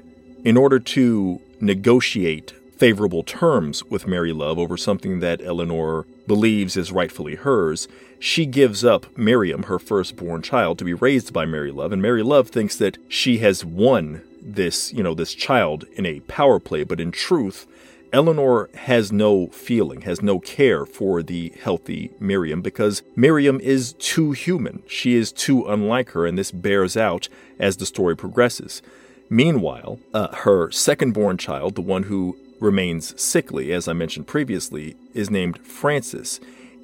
in 0.46 0.56
order 0.56 0.80
to 0.80 1.42
negotiate 1.60 2.54
favorable 2.78 3.24
terms 3.24 3.84
with 3.84 4.08
Mary 4.08 4.32
Love 4.32 4.58
over 4.58 4.78
something 4.78 5.20
that 5.20 5.42
Elinor 5.42 6.06
believes 6.26 6.78
is 6.78 6.94
rightfully 6.94 7.36
hers, 7.36 7.90
she 8.20 8.46
gives 8.46 8.84
up 8.84 9.18
Miriam, 9.18 9.64
her 9.64 9.80
firstborn 9.80 10.42
child, 10.42 10.78
to 10.80 10.86
be 10.86 10.94
raised 10.94 11.34
by 11.34 11.46
Mary 11.46 11.72
Love, 11.72 11.92
and 11.92 12.02
Mary 12.02 12.24
Love 12.24 12.50
thinks 12.50 12.76
that 12.78 12.98
she 13.08 13.40
has 13.40 13.64
won 13.66 14.22
this, 14.42 14.94
you 14.94 15.04
know, 15.04 15.14
this 15.14 15.34
child 15.34 15.86
in 15.94 16.06
a 16.06 16.20
power 16.22 16.60
play, 16.60 16.84
but 16.84 17.00
in 17.00 17.12
truth, 17.12 17.68
Elinor 18.14 18.70
has 18.76 19.12
no 19.12 19.48
feeling, 19.48 20.02
has 20.02 20.22
no 20.22 20.40
care 20.40 20.86
for 20.86 21.22
the 21.22 21.52
healthy 21.62 22.12
Miriam 22.20 22.62
because 22.62 23.04
Miriam 23.16 23.60
is 23.60 23.94
too 23.94 24.32
human. 24.32 24.84
She 24.88 25.16
is 25.16 25.32
too 25.32 25.66
unlike 25.66 26.12
her, 26.12 26.26
and 26.26 26.38
this 26.38 26.52
bears 26.52 26.96
out 26.96 27.28
as 27.60 27.78
the 27.78 27.86
story 27.86 28.16
progresses. 28.16 28.82
Meanwhile, 29.30 30.00
uh, 30.14 30.34
her 30.34 30.72
second 30.72 31.14
born 31.14 31.38
child, 31.38 31.76
the 31.76 31.82
one 31.82 32.04
who 32.04 32.38
remains 32.60 33.20
sickly, 33.22 33.74
as 33.74 33.88
I 33.88 33.94
mentioned 33.94 34.28
previously, 34.28 34.96
is 35.14 35.30
named 35.30 35.60
Frances, 35.60 36.40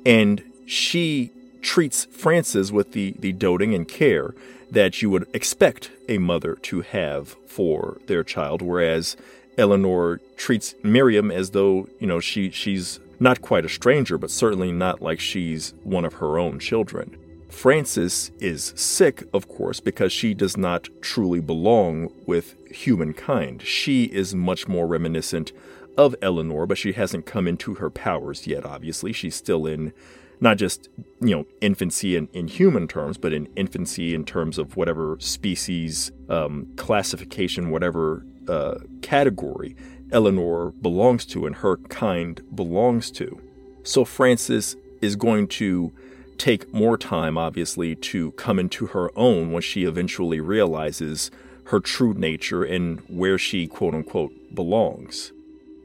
and 0.05 0.43
she 0.71 1.29
treats 1.61 2.05
Frances 2.05 2.71
with 2.71 2.93
the, 2.93 3.13
the 3.19 3.33
doting 3.33 3.75
and 3.75 3.85
care 3.85 4.33
that 4.71 5.01
you 5.01 5.09
would 5.09 5.27
expect 5.33 5.91
a 6.07 6.17
mother 6.17 6.55
to 6.55 6.79
have 6.79 7.35
for 7.45 7.97
their 8.07 8.23
child, 8.23 8.61
whereas 8.61 9.17
Elinor 9.57 10.21
treats 10.37 10.73
Miriam 10.81 11.29
as 11.29 11.49
though, 11.49 11.89
you 11.99 12.07
know, 12.07 12.21
she 12.21 12.49
she's 12.51 13.01
not 13.19 13.41
quite 13.41 13.65
a 13.65 13.69
stranger, 13.69 14.17
but 14.17 14.31
certainly 14.31 14.71
not 14.71 15.01
like 15.01 15.19
she's 15.19 15.73
one 15.83 16.05
of 16.05 16.15
her 16.15 16.39
own 16.39 16.57
children. 16.57 17.17
Frances 17.49 18.31
is 18.39 18.71
sick, 18.77 19.25
of 19.33 19.49
course, 19.49 19.81
because 19.81 20.13
she 20.13 20.33
does 20.33 20.55
not 20.55 20.87
truly 21.01 21.41
belong 21.41 22.09
with 22.25 22.55
humankind. 22.69 23.61
She 23.61 24.05
is 24.05 24.33
much 24.33 24.69
more 24.69 24.87
reminiscent 24.87 25.51
of 25.97 26.15
Elinor, 26.21 26.65
but 26.65 26.77
she 26.77 26.93
hasn't 26.93 27.25
come 27.25 27.45
into 27.45 27.73
her 27.75 27.89
powers 27.89 28.47
yet, 28.47 28.65
obviously. 28.65 29.11
She's 29.11 29.35
still 29.35 29.65
in 29.67 29.91
not 30.41 30.57
just, 30.57 30.89
you 31.21 31.35
know, 31.35 31.45
infancy 31.61 32.15
in, 32.15 32.27
in 32.33 32.47
human 32.47 32.87
terms, 32.87 33.17
but 33.17 33.31
in 33.31 33.45
infancy 33.55 34.13
in 34.13 34.25
terms 34.25 34.57
of 34.57 34.75
whatever 34.75 35.15
species, 35.19 36.11
um, 36.29 36.67
classification, 36.75 37.69
whatever 37.69 38.25
uh, 38.49 38.79
category 39.01 39.75
Elinor 40.11 40.71
belongs 40.71 41.25
to 41.25 41.45
and 41.45 41.57
her 41.57 41.77
kind 41.77 42.41
belongs 42.55 43.11
to. 43.11 43.39
So 43.83 44.03
Frances 44.03 44.75
is 45.01 45.15
going 45.15 45.47
to 45.47 45.93
take 46.37 46.73
more 46.73 46.97
time, 46.97 47.37
obviously, 47.37 47.95
to 47.95 48.31
come 48.31 48.59
into 48.59 48.87
her 48.87 49.11
own 49.15 49.51
when 49.51 49.61
she 49.61 49.83
eventually 49.83 50.39
realizes 50.39 51.29
her 51.65 51.79
true 51.79 52.13
nature 52.15 52.63
and 52.63 52.99
where 53.07 53.37
she, 53.37 53.67
quote 53.67 53.93
unquote, 53.93 54.33
belongs. 54.53 55.31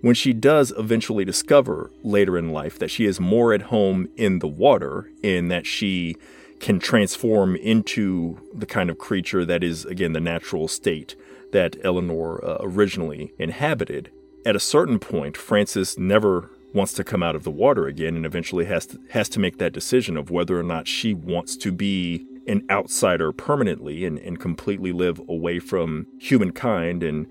When 0.07 0.15
she 0.15 0.33
does 0.33 0.73
eventually 0.79 1.25
discover 1.25 1.91
later 2.05 2.39
in 2.39 2.51
life 2.51 2.79
that 2.79 2.93
she 2.93 3.07
is 3.07 3.19
more 3.19 3.53
at 3.53 3.63
home 3.63 4.09
in 4.17 4.39
the 4.39 4.47
water 4.47 5.11
in 5.21 5.49
that 5.49 5.67
she 5.67 6.15
can 6.61 6.79
transform 6.79 7.57
into 7.57 8.39
the 8.55 8.67
kind 8.67 8.89
of 8.89 8.99
creature 8.99 9.45
that 9.45 9.65
is, 9.65 9.85
again, 9.85 10.13
the 10.13 10.21
natural 10.21 10.69
state 10.69 11.17
that 11.51 11.75
Elinor 11.85 12.39
uh, 12.45 12.59
originally 12.61 13.33
inhabited, 13.37 14.13
at 14.45 14.55
a 14.55 14.61
certain 14.61 15.01
point, 15.01 15.37
Frances 15.37 15.99
never 15.99 16.51
wants 16.73 16.93
to 16.93 17.03
come 17.03 17.25
out 17.25 17.35
of 17.35 17.43
the 17.43 17.51
water 17.51 17.89
again 17.89 18.15
and 18.15 18.25
eventually 18.25 18.67
has 18.67 18.87
to, 18.87 19.01
has 19.11 19.29
to 19.31 19.41
make 19.41 19.59
that 19.59 19.73
decision 19.73 20.17
of 20.17 20.31
whether 20.31 20.57
or 20.57 20.63
not 20.63 20.87
she 20.87 21.15
wants 21.15 21.57
to 21.57 21.73
be 21.73 22.25
an 22.47 22.65
outsider 22.71 23.33
permanently 23.33 24.05
and, 24.05 24.21
and 24.21 24.39
completely 24.39 24.93
live 24.93 25.21
away 25.29 25.59
from 25.59 26.07
humankind 26.21 27.03
and 27.03 27.27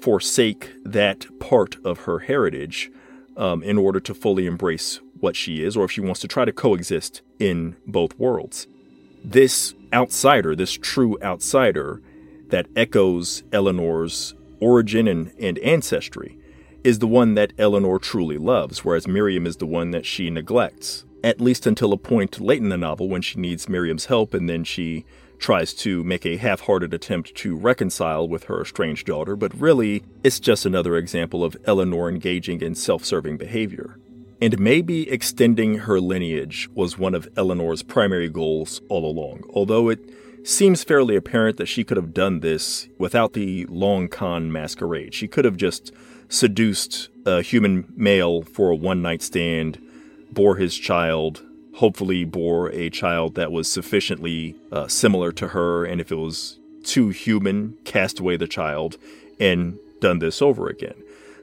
forsake 0.00 0.70
that 0.84 1.26
part 1.40 1.76
of 1.84 2.00
her 2.00 2.20
heritage 2.20 2.90
um, 3.36 3.62
in 3.62 3.78
order 3.78 4.00
to 4.00 4.14
fully 4.14 4.46
embrace 4.46 5.00
what 5.20 5.36
she 5.36 5.62
is, 5.62 5.76
or 5.76 5.84
if 5.84 5.92
she 5.92 6.00
wants 6.00 6.20
to 6.20 6.28
try 6.28 6.44
to 6.44 6.52
coexist 6.52 7.22
in 7.38 7.76
both 7.86 8.18
worlds. 8.18 8.66
This 9.24 9.74
outsider, 9.92 10.54
this 10.54 10.72
true 10.72 11.18
outsider 11.22 12.00
that 12.48 12.66
echoes 12.76 13.42
Elinor's 13.52 14.34
origin 14.60 15.08
and, 15.08 15.32
and 15.40 15.58
ancestry, 15.58 16.38
is 16.84 17.00
the 17.00 17.06
one 17.06 17.34
that 17.34 17.52
Elinor 17.58 17.98
truly 17.98 18.38
loves, 18.38 18.84
whereas 18.84 19.08
Miriam 19.08 19.46
is 19.46 19.56
the 19.56 19.66
one 19.66 19.90
that 19.90 20.06
she 20.06 20.30
neglects, 20.30 21.04
at 21.22 21.40
least 21.40 21.66
until 21.66 21.92
a 21.92 21.98
point 21.98 22.40
late 22.40 22.62
in 22.62 22.68
the 22.68 22.76
novel 22.76 23.08
when 23.08 23.22
she 23.22 23.38
needs 23.38 23.68
Miriam's 23.68 24.06
help 24.06 24.34
and 24.34 24.48
then 24.48 24.64
she 24.64 25.04
tries 25.38 25.72
to 25.72 26.02
make 26.04 26.26
a 26.26 26.36
half 26.36 26.62
hearted 26.62 26.92
attempt 26.92 27.34
to 27.36 27.56
reconcile 27.56 28.28
with 28.28 28.44
her 28.44 28.62
estranged 28.62 29.06
daughter, 29.06 29.36
but 29.36 29.58
really, 29.58 30.02
it's 30.24 30.40
just 30.40 30.66
another 30.66 30.96
example 30.96 31.44
of 31.44 31.56
Elinor 31.64 32.08
engaging 32.08 32.60
in 32.60 32.74
self 32.74 33.04
serving 33.04 33.36
behavior. 33.36 33.98
And 34.40 34.58
maybe 34.58 35.10
extending 35.10 35.78
her 35.78 36.00
lineage 36.00 36.68
was 36.74 36.98
one 36.98 37.14
of 37.14 37.28
Elinor's 37.36 37.82
primary 37.82 38.28
goals 38.28 38.80
all 38.88 39.04
along, 39.04 39.42
although 39.52 39.88
it 39.88 39.98
seems 40.46 40.84
fairly 40.84 41.16
apparent 41.16 41.56
that 41.56 41.66
she 41.66 41.84
could 41.84 41.96
have 41.96 42.14
done 42.14 42.40
this 42.40 42.88
without 42.98 43.32
the 43.32 43.66
long 43.66 44.08
con 44.08 44.52
masquerade. 44.52 45.12
She 45.12 45.28
could 45.28 45.44
have 45.44 45.56
just 45.56 45.92
seduced 46.28 47.08
a 47.26 47.42
human 47.42 47.92
male 47.96 48.42
for 48.42 48.70
a 48.70 48.76
one 48.76 49.02
night 49.02 49.22
stand, 49.22 49.80
bore 50.30 50.56
his 50.56 50.76
child, 50.76 51.42
hopefully 51.78 52.24
bore 52.24 52.70
a 52.72 52.90
child 52.90 53.36
that 53.36 53.52
was 53.52 53.70
sufficiently 53.70 54.56
uh, 54.72 54.88
similar 54.88 55.30
to 55.30 55.48
her, 55.48 55.84
and 55.84 56.00
if 56.00 56.10
it 56.10 56.16
was 56.16 56.58
too 56.82 57.10
human, 57.10 57.76
cast 57.84 58.18
away 58.18 58.36
the 58.36 58.48
child 58.48 58.96
and 59.38 59.78
done 60.00 60.18
this 60.18 60.42
over 60.42 60.68
again. 60.68 60.94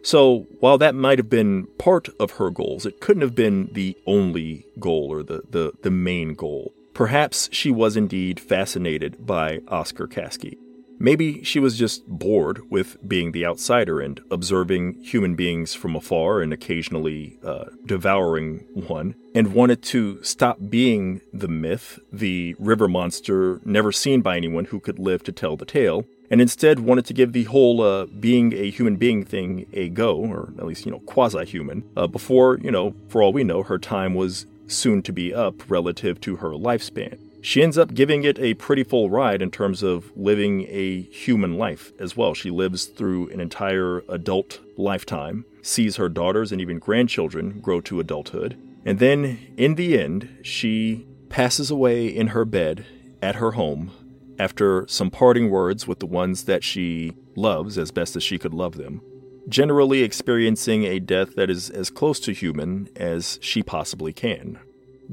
So, 0.02 0.46
while 0.60 0.78
that 0.78 0.94
might 0.94 1.20
have 1.20 1.30
been 1.30 1.68
part 1.78 2.10
of 2.20 2.32
her 2.32 2.50
goals, 2.50 2.86
it 2.86 3.00
couldn't 3.00 3.22
have 3.22 3.34
been 3.34 3.70
the 3.72 3.98
only 4.06 4.66
goal 4.78 5.08
or 5.12 5.24
the, 5.24 5.42
the, 5.50 5.72
the 5.82 5.90
main 5.90 6.34
goal. 6.34 6.74
Perhaps 6.94 7.50
she 7.52 7.72
was 7.72 7.96
indeed 7.96 8.40
fascinated 8.40 9.26
by 9.26 9.62
Oscar 9.70 10.06
Caskey. 10.06 10.58
Maybe 10.98 11.44
she 11.44 11.60
was 11.60 11.78
just 11.78 12.08
bored 12.08 12.62
with 12.72 12.98
being 13.08 13.32
the 13.32 13.46
outsider 13.46 14.00
and 14.00 14.20
observing 14.32 15.02
human 15.04 15.36
beings 15.36 15.74
from 15.74 15.96
afar 15.96 16.42
and 16.42 16.54
occasionally 16.54 17.38
uh, 17.44 17.66
devouring 17.86 18.66
one, 18.74 19.16
and 19.34 19.54
wanted 19.54 19.82
to 19.84 20.24
stop 20.24 20.58
being 20.70 21.22
the 21.34 21.50
myth, 21.50 22.00
the 22.12 22.56
river 22.60 22.88
monster 22.88 23.60
never 23.66 23.92
seen 23.92 24.22
by 24.22 24.38
anyone 24.38 24.66
who 24.66 24.80
could 24.80 25.00
live 25.00 25.24
to 25.24 25.32
tell 25.32 25.58
the 25.58 25.66
tale, 25.66 26.06
and 26.32 26.42
instead 26.42 26.80
wanted 26.80 27.06
to 27.06 27.14
give 27.14 27.34
the 27.34 27.44
whole 27.44 27.82
uh, 27.82 28.06
being 28.06 28.54
a 28.54 28.70
human 28.72 28.96
being 28.96 29.24
thing 29.24 29.68
a 29.74 29.90
go, 29.90 30.16
or 30.16 30.54
at 30.58 30.66
least, 30.66 30.86
you 30.86 30.92
know, 30.92 31.00
quasi 31.00 31.46
human, 31.46 31.84
uh, 31.96 32.08
before, 32.08 32.58
you 32.60 32.72
know, 32.72 32.96
for 33.10 33.22
all 33.22 33.34
we 33.34 33.44
know, 33.44 33.64
her 33.64 33.78
time 33.78 34.16
was 34.16 34.46
soon 34.68 35.02
to 35.04 35.14
be 35.14 35.34
up 35.34 35.70
relative 35.70 36.20
to 36.22 36.38
her 36.38 36.50
lifespan. 36.50 37.20
She 37.46 37.62
ends 37.62 37.78
up 37.78 37.94
giving 37.94 38.24
it 38.24 38.40
a 38.40 38.56
pretty 38.56 38.84
full 38.84 39.12
ride 39.12 39.40
in 39.40 39.52
terms 39.52 39.84
of 39.84 40.12
living 40.16 40.66
a 40.68 41.04
human 41.04 41.60
life 41.60 41.92
as 42.00 42.18
well. 42.18 42.34
She 42.34 42.50
lives 42.50 42.86
through 42.86 43.30
an 43.30 43.40
entire 43.40 44.00
adult 44.10 44.60
lifetime, 44.78 45.46
sees 45.62 45.98
her 45.98 46.10
daughters 46.10 46.52
and 46.52 46.60
even 46.60 46.80
grandchildren 46.80 47.60
grow 47.62 47.82
to 47.82 48.00
adulthood, 48.00 48.58
and 48.84 48.98
then 48.98 49.54
in 49.58 49.76
the 49.76 49.96
end, 49.96 50.40
she 50.42 51.06
passes 51.30 51.70
away 51.70 52.08
in 52.08 52.28
her 52.28 52.46
bed 52.46 52.84
at 53.22 53.36
her 53.36 53.52
home 53.52 53.92
after 54.40 54.88
some 54.88 55.12
parting 55.12 55.52
words 55.52 55.88
with 55.88 56.00
the 56.00 56.08
ones 56.08 56.46
that 56.46 56.64
she 56.64 57.16
loves 57.36 57.78
as 57.78 57.92
best 57.92 58.16
as 58.16 58.24
she 58.24 58.40
could 58.40 58.56
love 58.56 58.76
them, 58.76 59.02
generally 59.48 60.02
experiencing 60.02 60.84
a 60.86 61.00
death 61.00 61.36
that 61.36 61.52
is 61.52 61.70
as 61.70 61.92
close 61.92 62.20
to 62.22 62.34
human 62.34 62.90
as 62.96 63.38
she 63.40 63.62
possibly 63.62 64.12
can. 64.12 64.58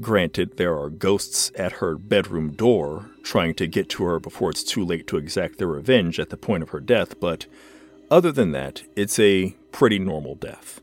Granted, 0.01 0.57
there 0.57 0.77
are 0.77 0.89
ghosts 0.89 1.51
at 1.55 1.73
her 1.73 1.95
bedroom 1.95 2.51
door 2.51 3.09
trying 3.23 3.53
to 3.55 3.67
get 3.67 3.89
to 3.89 4.03
her 4.03 4.19
before 4.19 4.49
it's 4.49 4.63
too 4.63 4.83
late 4.83 5.07
to 5.07 5.17
exact 5.17 5.57
their 5.57 5.67
revenge 5.67 6.19
at 6.19 6.29
the 6.29 6.37
point 6.37 6.63
of 6.63 6.69
her 6.69 6.79
death, 6.79 7.19
but 7.19 7.45
other 8.09 8.31
than 8.31 8.51
that, 8.51 8.83
it's 8.95 9.19
a 9.19 9.55
pretty 9.71 9.99
normal 9.99 10.35
death. 10.35 10.81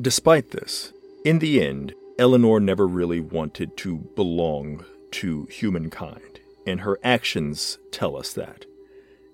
Despite 0.00 0.50
this, 0.50 0.92
in 1.24 1.38
the 1.38 1.62
end, 1.64 1.94
Elinor 2.18 2.60
never 2.60 2.86
really 2.86 3.20
wanted 3.20 3.76
to 3.78 3.96
belong 4.16 4.84
to 5.12 5.46
humankind, 5.46 6.40
and 6.66 6.80
her 6.80 6.98
actions 7.02 7.78
tell 7.90 8.16
us 8.16 8.32
that. 8.32 8.66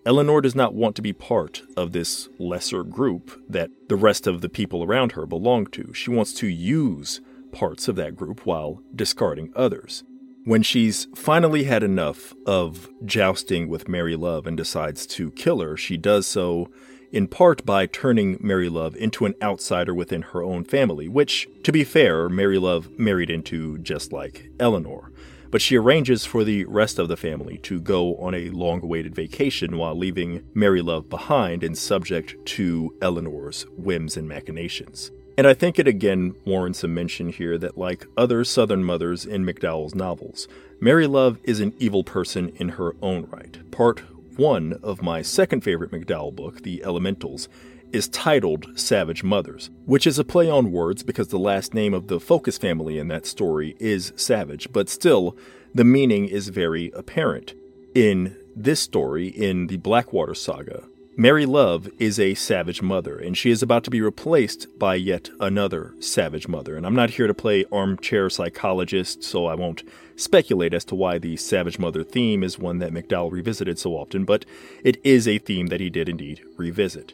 Elinor 0.05 0.41
does 0.41 0.55
not 0.55 0.75
want 0.75 0.97
to 0.97 1.03
be 1.03 1.13
part 1.13 1.63
of 1.77 1.93
this 1.93 2.29
lesser 2.39 2.83
group 2.83 3.41
that 3.49 3.71
the 3.89 3.97
rest 3.97 4.27
of 4.27 4.41
the 4.41 4.49
people 4.49 4.83
around 4.83 5.13
her 5.13 5.27
belong 5.27 5.67
to. 5.67 5.93
She 5.95 6.11
wants 6.11 6.33
to 6.35 6.49
use 6.49 7.21
parts 7.53 7.87
of 7.87 7.97
that 7.97 8.17
group 8.17 8.45
while 8.45 8.83
discarding 8.95 9.53
others. 9.55 10.03
When 10.45 10.65
she's 10.65 11.07
finally 11.15 11.65
had 11.65 11.85
enough 11.85 12.35
of 12.47 12.91
jousting 13.05 13.69
with 13.69 13.89
Mary 13.89 14.17
Love 14.17 14.47
and 14.47 14.57
decides 14.57 15.07
to 15.09 15.31
kill 15.31 15.61
her, 15.61 15.77
she 15.77 15.97
does 15.97 16.27
so 16.27 16.69
in 17.13 17.29
part 17.29 17.65
by 17.65 17.87
turning 17.87 18.39
Mary 18.41 18.69
Love 18.69 18.97
into 18.97 19.27
an 19.27 19.35
outsider 19.41 19.95
within 19.95 20.23
her 20.23 20.43
own 20.43 20.65
family, 20.65 21.07
which, 21.07 21.47
to 21.63 21.71
be 21.71 21.85
fair, 21.85 22.29
Mary 22.29 22.59
Love 22.59 22.99
married 22.99 23.31
into 23.31 23.79
just 23.79 24.13
like 24.13 24.51
Elinor. 24.59 25.13
But 25.51 25.61
she 25.61 25.77
arranges 25.77 26.25
for 26.25 26.43
the 26.43 26.65
rest 26.65 26.99
of 26.99 27.09
the 27.09 27.17
family 27.17 27.59
to 27.59 27.79
go 27.79 28.17
on 28.17 28.35
a 28.35 28.49
long 28.49 28.83
awaited 28.83 29.15
vacation 29.15 29.77
while 29.77 29.95
leaving 29.95 30.43
Mary 30.55 30.81
Love 30.81 31.11
behind 31.11 31.63
and 31.63 31.77
subject 31.77 32.35
to 32.47 32.97
Elinor's 33.03 33.67
whims 33.77 34.17
and 34.17 34.27
machinations. 34.27 35.11
And 35.39 35.47
I 35.47 35.55
think 35.55 35.79
it 35.79 35.89
again 35.89 36.35
warrants 36.45 36.85
a 36.85 36.89
mention 36.89 37.31
here 37.31 37.57
that, 37.59 37.79
like 37.79 38.07
other 38.17 38.45
Southern 38.45 38.85
mothers 38.85 39.25
in 39.25 39.47
McDowell's 39.47 39.95
novels, 39.95 40.47
Mary 40.81 41.07
Love 41.07 41.39
is 41.43 41.61
an 41.61 41.73
evil 41.79 42.05
person 42.05 42.51
in 42.57 42.71
her 42.71 42.95
own 43.01 43.27
right. 43.31 43.59
Part 43.71 44.03
one 44.37 44.79
of 44.83 45.03
my 45.03 45.23
second 45.23 45.63
favorite 45.63 45.91
McDowell 45.91 46.35
book, 46.35 46.63
The 46.63 46.83
Elementals, 46.85 47.49
is 47.93 48.09
titled 48.09 48.79
Savage 48.79 49.23
Mothers, 49.23 49.71
which 49.85 50.07
is 50.07 50.19
a 50.19 50.25
play 50.25 50.49
on 50.51 50.73
words 50.73 51.03
because 51.03 51.29
the 51.29 51.39
last 51.39 51.75
name 51.75 51.93
of 51.93 52.09
the 52.09 52.21
Focus 52.21 52.57
family 52.57 52.99
in 52.99 53.09
that 53.09 53.27
story 53.27 53.77
is 53.79 54.13
Savage, 54.17 54.73
but 54.73 54.89
still, 54.89 55.37
the 55.75 55.85
meaning 55.85 56.27
is 56.27 56.49
very 56.49 56.91
apparent. 56.95 57.55
In 57.95 58.37
this 58.57 58.81
story, 58.81 59.29
in 59.29 59.67
the 59.67 59.77
Blackwater 59.77 60.35
saga, 60.35 60.85
Mary 61.15 61.45
Love 61.45 61.91
is 61.99 62.19
a 62.19 62.33
savage 62.33 62.81
mother, 62.81 63.19
and 63.19 63.37
she 63.37 63.51
is 63.51 63.63
about 63.63 63.85
to 63.85 63.91
be 63.91 64.01
replaced 64.01 64.67
by 64.79 64.95
yet 64.95 65.29
another 65.41 65.93
savage 66.01 66.49
mother. 66.49 66.75
And 66.75 66.87
I'm 66.87 66.95
not 66.95 67.11
here 67.11 67.27
to 67.27 67.35
play 67.35 67.67
armchair 67.71 68.31
psychologist, 68.31 69.23
so 69.23 69.45
I 69.45 69.55
won't 69.55 69.83
speculate 70.17 70.73
as 70.73 70.87
to 70.87 70.95
why 70.95 71.19
the 71.19 71.37
savage 71.37 71.79
mother 71.79 72.03
theme 72.03 72.43
is 72.43 72.59
one 72.59 72.79
that 72.79 72.93
McDowell 72.93 73.31
revisited 73.31 73.79
so 73.79 73.93
often, 73.93 74.25
but 74.25 74.47
it 74.83 74.97
is 75.05 75.29
a 75.29 75.37
theme 75.37 75.67
that 75.67 75.81
he 75.81 75.91
did 75.91 76.09
indeed 76.09 76.41
revisit. 76.57 77.13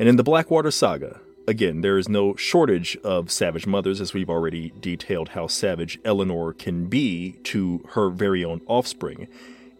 And 0.00 0.08
in 0.08 0.16
the 0.16 0.24
Blackwater 0.24 0.72
saga, 0.72 1.20
again, 1.46 1.82
there 1.82 1.96
is 1.96 2.08
no 2.08 2.34
shortage 2.34 2.96
of 3.04 3.30
savage 3.30 3.68
mothers, 3.68 4.00
as 4.00 4.12
we've 4.12 4.28
already 4.28 4.72
detailed 4.80 5.30
how 5.30 5.46
savage 5.46 6.00
Elinor 6.04 6.54
can 6.54 6.86
be 6.86 7.36
to 7.44 7.84
her 7.90 8.10
very 8.10 8.44
own 8.44 8.62
offspring 8.66 9.28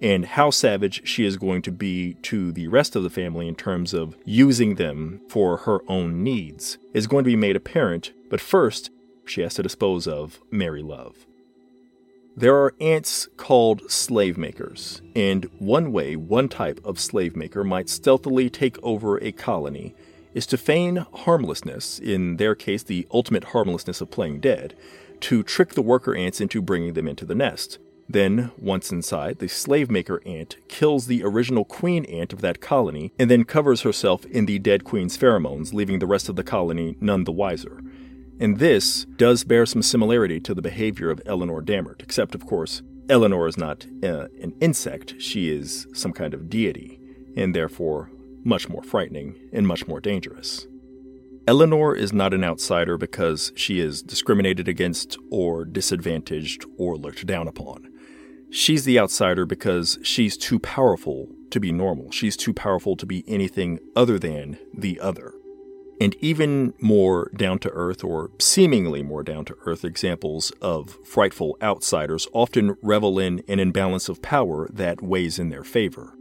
and 0.00 0.24
how 0.24 0.50
savage 0.50 1.06
she 1.06 1.24
is 1.24 1.36
going 1.36 1.62
to 1.62 1.72
be 1.72 2.14
to 2.22 2.52
the 2.52 2.68
rest 2.68 2.94
of 2.94 3.02
the 3.02 3.10
family 3.10 3.48
in 3.48 3.54
terms 3.54 3.92
of 3.92 4.16
using 4.24 4.76
them 4.76 5.20
for 5.28 5.58
her 5.58 5.80
own 5.88 6.22
needs 6.22 6.78
is 6.94 7.06
going 7.06 7.24
to 7.24 7.30
be 7.30 7.36
made 7.36 7.56
apparent, 7.56 8.12
but 8.30 8.40
first, 8.40 8.90
she 9.26 9.40
has 9.40 9.54
to 9.54 9.62
dispose 9.62 10.06
of 10.06 10.40
Mary 10.50 10.82
Love. 10.82 11.26
There 12.36 12.54
are 12.54 12.74
ants 12.80 13.28
called 13.36 13.90
slave 13.90 14.38
makers, 14.38 15.02
and 15.16 15.44
one 15.58 15.90
way 15.90 16.14
one 16.14 16.48
type 16.48 16.80
of 16.84 17.00
slave 17.00 17.34
maker 17.34 17.64
might 17.64 17.88
stealthily 17.88 18.48
take 18.48 18.80
over 18.80 19.18
a 19.18 19.32
colony 19.32 19.94
is 20.34 20.46
to 20.46 20.56
feign 20.56 21.04
harmlessness, 21.12 21.98
in 21.98 22.36
their 22.36 22.54
case, 22.54 22.84
the 22.84 23.08
ultimate 23.10 23.42
harmlessness 23.42 24.00
of 24.00 24.12
playing 24.12 24.38
dead, 24.38 24.76
to 25.18 25.42
trick 25.42 25.70
the 25.70 25.82
worker 25.82 26.14
ants 26.14 26.40
into 26.40 26.62
bringing 26.62 26.92
them 26.92 27.08
into 27.08 27.24
the 27.24 27.34
nest. 27.34 27.78
Then, 28.10 28.52
once 28.56 28.90
inside, 28.90 29.38
the 29.38 29.48
slave 29.48 29.90
maker 29.90 30.22
ant 30.24 30.56
kills 30.68 31.06
the 31.06 31.22
original 31.22 31.64
queen 31.64 32.06
ant 32.06 32.32
of 32.32 32.40
that 32.40 32.60
colony 32.60 33.12
and 33.18 33.30
then 33.30 33.44
covers 33.44 33.82
herself 33.82 34.24
in 34.26 34.46
the 34.46 34.58
dead 34.58 34.84
queen's 34.84 35.18
pheromones, 35.18 35.74
leaving 35.74 35.98
the 35.98 36.06
rest 36.06 36.28
of 36.28 36.36
the 36.36 36.44
colony 36.44 36.96
none 37.00 37.24
the 37.24 37.32
wiser. 37.32 37.82
And 38.40 38.58
this 38.58 39.04
does 39.04 39.44
bear 39.44 39.66
some 39.66 39.82
similarity 39.82 40.40
to 40.40 40.54
the 40.54 40.62
behavior 40.62 41.10
of 41.10 41.20
Elinor 41.26 41.60
Dammert, 41.60 42.02
except, 42.02 42.34
of 42.34 42.46
course, 42.46 42.82
Elinor 43.10 43.46
is 43.46 43.58
not 43.58 43.86
uh, 44.02 44.28
an 44.40 44.54
insect, 44.60 45.20
she 45.20 45.50
is 45.50 45.86
some 45.92 46.12
kind 46.12 46.32
of 46.32 46.48
deity, 46.48 47.00
and 47.36 47.54
therefore 47.54 48.10
much 48.44 48.68
more 48.68 48.82
frightening 48.82 49.34
and 49.52 49.66
much 49.66 49.86
more 49.86 50.00
dangerous. 50.00 50.66
Elinor 51.46 51.94
is 51.94 52.12
not 52.12 52.34
an 52.34 52.44
outsider 52.44 52.98
because 52.98 53.52
she 53.56 53.80
is 53.80 54.02
discriminated 54.02 54.68
against 54.68 55.16
or 55.30 55.64
disadvantaged 55.64 56.64
or 56.76 56.96
looked 56.96 57.26
down 57.26 57.48
upon. 57.48 57.87
She's 58.50 58.84
the 58.84 58.98
outsider 58.98 59.44
because 59.44 59.98
she's 60.02 60.36
too 60.36 60.58
powerful 60.58 61.28
to 61.50 61.60
be 61.60 61.72
normal. 61.72 62.10
She's 62.10 62.36
too 62.36 62.54
powerful 62.54 62.96
to 62.96 63.06
be 63.06 63.24
anything 63.26 63.78
other 63.94 64.18
than 64.18 64.58
the 64.72 64.98
other. 65.00 65.34
And 66.00 66.14
even 66.20 66.74
more 66.80 67.30
down 67.36 67.58
to 67.60 67.70
earth, 67.70 68.04
or 68.04 68.30
seemingly 68.38 69.02
more 69.02 69.22
down 69.22 69.44
to 69.46 69.56
earth, 69.66 69.84
examples 69.84 70.52
of 70.62 70.96
frightful 71.04 71.58
outsiders 71.60 72.28
often 72.32 72.76
revel 72.82 73.18
in 73.18 73.42
an 73.48 73.58
imbalance 73.58 74.08
of 74.08 74.22
power 74.22 74.68
that 74.72 75.02
weighs 75.02 75.38
in 75.38 75.48
their 75.48 75.64
favor. 75.64 76.14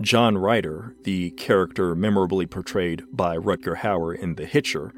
John 0.00 0.38
Ryder, 0.38 0.96
the 1.04 1.30
character 1.32 1.94
memorably 1.94 2.46
portrayed 2.46 3.04
by 3.12 3.36
Rutger 3.36 3.78
Hauer 3.78 4.18
in 4.18 4.36
The 4.36 4.46
Hitcher, 4.46 4.94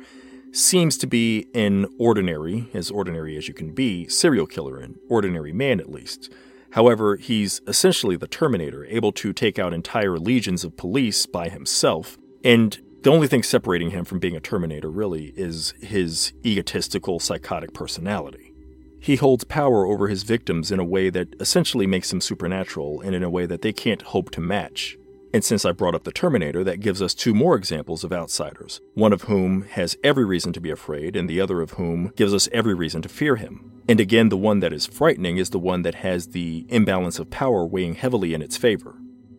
seems 0.53 0.97
to 0.99 1.09
be 1.09 1.49
an 1.53 1.87
ordinary, 1.99 2.71
as 2.73 2.93
ordinary 2.93 3.37
as 3.37 3.49
you 3.49 3.55
can 3.55 3.75
be, 3.75 4.07
serial 4.07 4.47
killer, 4.47 4.79
an 4.79 4.95
ordinary 5.09 5.53
man 5.53 5.81
at 5.81 5.91
least. 5.91 6.33
However, 6.75 7.15
he's 7.15 7.61
essentially 7.69 8.17
the 8.17 8.27
Terminator, 8.27 8.85
able 8.87 9.13
to 9.13 9.33
take 9.33 9.61
out 9.61 9.73
entire 9.73 10.19
legions 10.19 10.65
of 10.65 10.77
police 10.77 11.25
by 11.25 11.49
himself, 11.49 12.19
and 12.43 12.77
the 13.03 13.13
only 13.13 13.29
thing 13.29 13.45
separating 13.45 13.91
him 13.91 14.05
from 14.05 14.19
being 14.19 14.35
a 14.35 14.41
Terminator 14.41 14.91
really 14.91 15.33
is 15.37 15.73
his 15.81 16.33
egotistical, 16.45 17.21
psychotic 17.21 17.75
personality. 17.75 18.53
He 18.99 19.15
holds 19.15 19.45
power 19.45 19.87
over 19.87 20.09
his 20.09 20.25
victims 20.25 20.73
in 20.73 20.81
a 20.81 20.85
way 20.85 21.11
that 21.11 21.37
essentially 21.39 21.87
makes 21.87 22.13
him 22.13 22.21
supernatural 22.21 23.03
and 23.03 23.15
in 23.15 23.23
a 23.23 23.31
way 23.31 23.47
that 23.47 23.63
they 23.63 23.73
can't 23.73 24.03
hope 24.03 24.33
to 24.33 24.41
match. 24.41 24.97
And 25.33 25.45
since 25.45 25.65
I 25.65 25.71
brought 25.71 25.95
up 25.95 26.03
the 26.03 26.11
Terminator, 26.11 26.65
that 26.65 26.81
gives 26.81 27.01
us 27.01 27.15
two 27.15 27.35
more 27.35 27.55
examples 27.55 28.03
of 28.03 28.13
outsiders, 28.13 28.81
one 28.95 29.13
of 29.13 29.23
whom 29.23 29.63
has 29.63 29.97
every 30.03 30.25
reason 30.25 30.53
to 30.55 30.61
be 30.61 30.73
afraid, 30.73 31.15
and 31.15 31.31
the 31.31 31.41
other 31.41 31.61
of 31.61 31.73
whom 31.73 32.13
gives 32.17 32.35
us 32.35 32.49
every 32.51 32.75
reason 32.75 33.01
to 33.03 33.09
fear 33.09 33.37
him. 33.37 33.74
And 33.89 34.01
again, 34.01 34.31
the 34.31 34.37
one 34.37 34.61
that 34.61 34.73
is 34.73 34.87
frightening 34.87 35.37
is 35.37 35.51
the 35.51 35.59
one 35.59 35.83
that 35.83 35.97
has 35.97 36.29
the 36.29 36.67
imbalance 36.69 37.19
of 37.19 37.31
power 37.31 37.67
weighing 37.67 37.95
heavily 37.95 38.33
in 38.33 38.41
its 38.41 38.57
favor. 38.57 38.95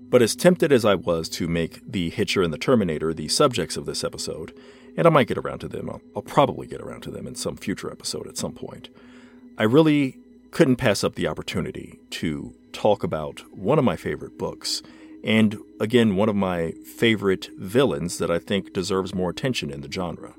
But 0.09 0.21
as 0.21 0.35
tempted 0.35 0.71
as 0.71 0.85
I 0.85 0.95
was 0.95 1.27
to 1.29 1.47
make 1.47 1.81
the 1.91 2.09
Hitcher 2.09 2.43
and 2.43 2.53
the 2.53 2.59
Terminator 2.59 3.13
the 3.13 3.27
subjects 3.27 3.75
of 3.75 3.85
this 3.85 4.03
episode, 4.03 4.53
and 4.95 5.07
I 5.07 5.09
might 5.09 5.27
get 5.27 5.37
around 5.37 5.59
to 5.59 5.67
them, 5.67 5.89
I'll, 5.89 6.01
I'll 6.15 6.21
probably 6.21 6.67
get 6.67 6.81
around 6.81 7.01
to 7.01 7.11
them 7.11 7.25
in 7.25 7.35
some 7.35 7.57
future 7.57 7.91
episode 7.91 8.27
at 8.27 8.37
some 8.37 8.53
point, 8.53 8.89
I 9.57 9.63
really 9.63 10.17
couldn't 10.51 10.77
pass 10.77 11.03
up 11.03 11.15
the 11.15 11.27
opportunity 11.27 11.99
to 12.11 12.53
talk 12.71 13.03
about 13.03 13.41
one 13.57 13.79
of 13.79 13.83
my 13.83 13.95
favorite 13.95 14.37
books, 14.37 14.83
and 15.23 15.57
again, 15.79 16.15
one 16.15 16.29
of 16.29 16.35
my 16.35 16.71
favorite 16.97 17.49
villains 17.57 18.19
that 18.19 18.29
I 18.29 18.37
think 18.37 18.73
deserves 18.73 19.15
more 19.15 19.31
attention 19.31 19.71
in 19.71 19.81
the 19.81 19.91
genre. 19.91 20.35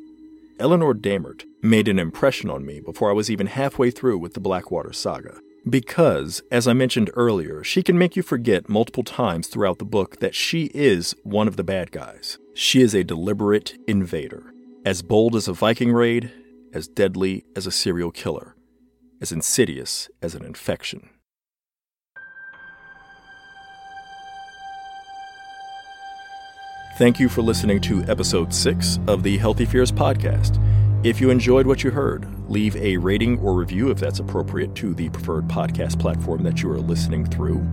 Elinor 0.58 0.94
Dammert 0.94 1.44
made 1.66 1.88
an 1.88 1.98
impression 1.98 2.48
on 2.50 2.64
me 2.64 2.80
before 2.80 3.10
I 3.10 3.14
was 3.14 3.30
even 3.30 3.48
halfway 3.48 3.90
through 3.90 4.18
with 4.18 4.34
the 4.34 4.40
Blackwater 4.40 4.92
saga. 4.92 5.40
Because, 5.68 6.42
as 6.50 6.68
I 6.68 6.72
mentioned 6.74 7.10
earlier, 7.14 7.64
she 7.64 7.82
can 7.82 7.98
make 7.98 8.14
you 8.14 8.22
forget 8.22 8.68
multiple 8.68 9.02
times 9.02 9.48
throughout 9.48 9.78
the 9.78 9.84
book 9.84 10.20
that 10.20 10.34
she 10.34 10.70
is 10.72 11.14
one 11.24 11.48
of 11.48 11.56
the 11.56 11.64
bad 11.64 11.90
guys. 11.90 12.38
She 12.54 12.80
is 12.80 12.94
a 12.94 13.02
deliberate 13.02 13.74
invader, 13.88 14.52
as 14.84 15.02
bold 15.02 15.34
as 15.34 15.48
a 15.48 15.52
Viking 15.52 15.92
raid, 15.92 16.30
as 16.72 16.86
deadly 16.86 17.44
as 17.56 17.66
a 17.66 17.72
serial 17.72 18.12
killer, 18.12 18.54
as 19.20 19.32
insidious 19.32 20.08
as 20.22 20.36
an 20.36 20.44
infection. 20.44 21.10
Thank 26.96 27.20
you 27.20 27.28
for 27.28 27.42
listening 27.42 27.80
to 27.82 28.04
episode 28.04 28.54
6 28.54 29.00
of 29.06 29.22
the 29.22 29.36
Healthy 29.36 29.66
Fears 29.66 29.92
podcast. 29.92 30.62
If 31.06 31.20
you 31.20 31.30
enjoyed 31.30 31.68
what 31.68 31.84
you 31.84 31.92
heard, 31.92 32.26
leave 32.50 32.74
a 32.74 32.96
rating 32.96 33.38
or 33.38 33.54
review 33.54 33.92
if 33.92 34.00
that's 34.00 34.18
appropriate 34.18 34.74
to 34.74 34.92
the 34.92 35.08
preferred 35.10 35.46
podcast 35.46 36.00
platform 36.00 36.42
that 36.42 36.64
you 36.64 36.72
are 36.72 36.80
listening 36.80 37.24
through. 37.24 37.64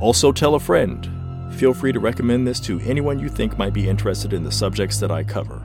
Also, 0.00 0.32
tell 0.32 0.56
a 0.56 0.60
friend. 0.60 1.08
Feel 1.54 1.74
free 1.74 1.92
to 1.92 2.00
recommend 2.00 2.44
this 2.44 2.58
to 2.58 2.80
anyone 2.80 3.20
you 3.20 3.28
think 3.28 3.56
might 3.56 3.72
be 3.72 3.88
interested 3.88 4.32
in 4.32 4.42
the 4.42 4.50
subjects 4.50 4.98
that 4.98 5.12
I 5.12 5.22
cover. 5.22 5.62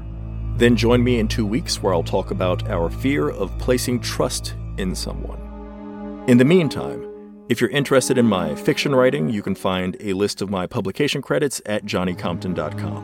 Then 0.57 0.75
join 0.75 1.03
me 1.03 1.17
in 1.17 1.27
two 1.27 1.47
weeks 1.47 1.81
where 1.81 1.91
I'll 1.91 2.03
talk 2.03 2.29
about 2.29 2.69
our 2.69 2.87
fear 2.87 3.29
of 3.29 3.57
placing 3.57 4.01
trust 4.01 4.53
in 4.77 4.93
someone. 4.93 6.23
In 6.27 6.37
the 6.37 6.45
meantime, 6.45 7.03
if 7.49 7.59
you're 7.59 7.71
interested 7.71 8.19
in 8.19 8.27
my 8.27 8.53
fiction 8.53 8.93
writing, 8.93 9.27
you 9.27 9.41
can 9.41 9.55
find 9.55 9.97
a 10.01 10.13
list 10.13 10.43
of 10.43 10.51
my 10.51 10.67
publication 10.67 11.23
credits 11.23 11.63
at 11.65 11.83
johnnycompton.com. 11.83 13.01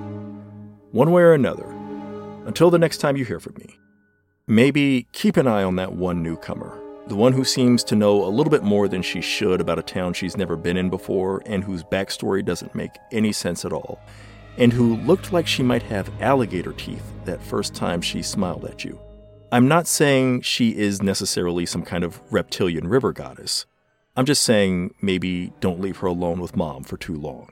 One 0.92 1.12
way 1.12 1.24
or 1.24 1.34
another, 1.34 1.66
until 2.46 2.70
the 2.70 2.78
next 2.78 2.98
time 2.98 3.18
you 3.18 3.26
hear 3.26 3.40
from 3.40 3.56
me, 3.56 3.80
maybe 4.48 5.08
keep 5.14 5.38
an 5.38 5.48
eye 5.48 5.64
on 5.64 5.78
that 5.78 5.94
one 5.94 6.22
newcomer, 6.22 6.78
the 7.08 7.16
one 7.16 7.34
who 7.34 7.46
seems 7.46 7.84
to 7.86 7.96
know 7.96 8.26
a 8.26 8.28
little 8.28 8.52
bit 8.52 8.64
more 8.64 8.88
than 8.88 9.02
she 9.02 9.22
should 9.22 9.62
about 9.62 9.80
a 9.80 9.84
town 9.84 10.14
she's 10.14 10.36
never 10.36 10.58
been 10.58 10.78
in 10.78 10.90
before 10.90 11.42
and 11.46 11.64
whose 11.64 11.84
backstory 11.84 12.44
doesn't 12.44 12.76
make 12.76 12.92
any 13.12 13.32
sense 13.32 13.64
at 13.64 13.72
all, 13.72 14.00
and 14.58 14.74
who 14.74 14.98
looked 14.98 15.32
like 15.32 15.48
she 15.48 15.64
might 15.64 15.84
have 15.84 16.12
alligator 16.22 16.74
teeth 16.74 17.14
that 17.26 17.42
first 17.42 17.74
time 17.74 18.02
she 18.02 18.22
smiled 18.22 18.66
at 18.66 18.84
you. 18.84 19.00
I'm 19.52 19.68
not 19.68 19.88
saying 19.88 20.42
she 20.42 20.76
is 20.76 21.02
necessarily 21.02 21.66
some 21.66 21.84
kind 21.84 22.04
of 22.04 22.20
reptilian 22.32 22.88
river 22.88 23.14
goddess. 23.14 23.66
I'm 24.16 24.26
just 24.26 24.44
saying 24.44 24.94
maybe 25.02 25.54
don't 25.60 25.80
leave 25.80 25.98
her 25.98 26.08
alone 26.08 26.40
with 26.40 26.56
mom 26.56 26.84
for 26.84 26.98
too 26.98 27.16
long. 27.16 27.52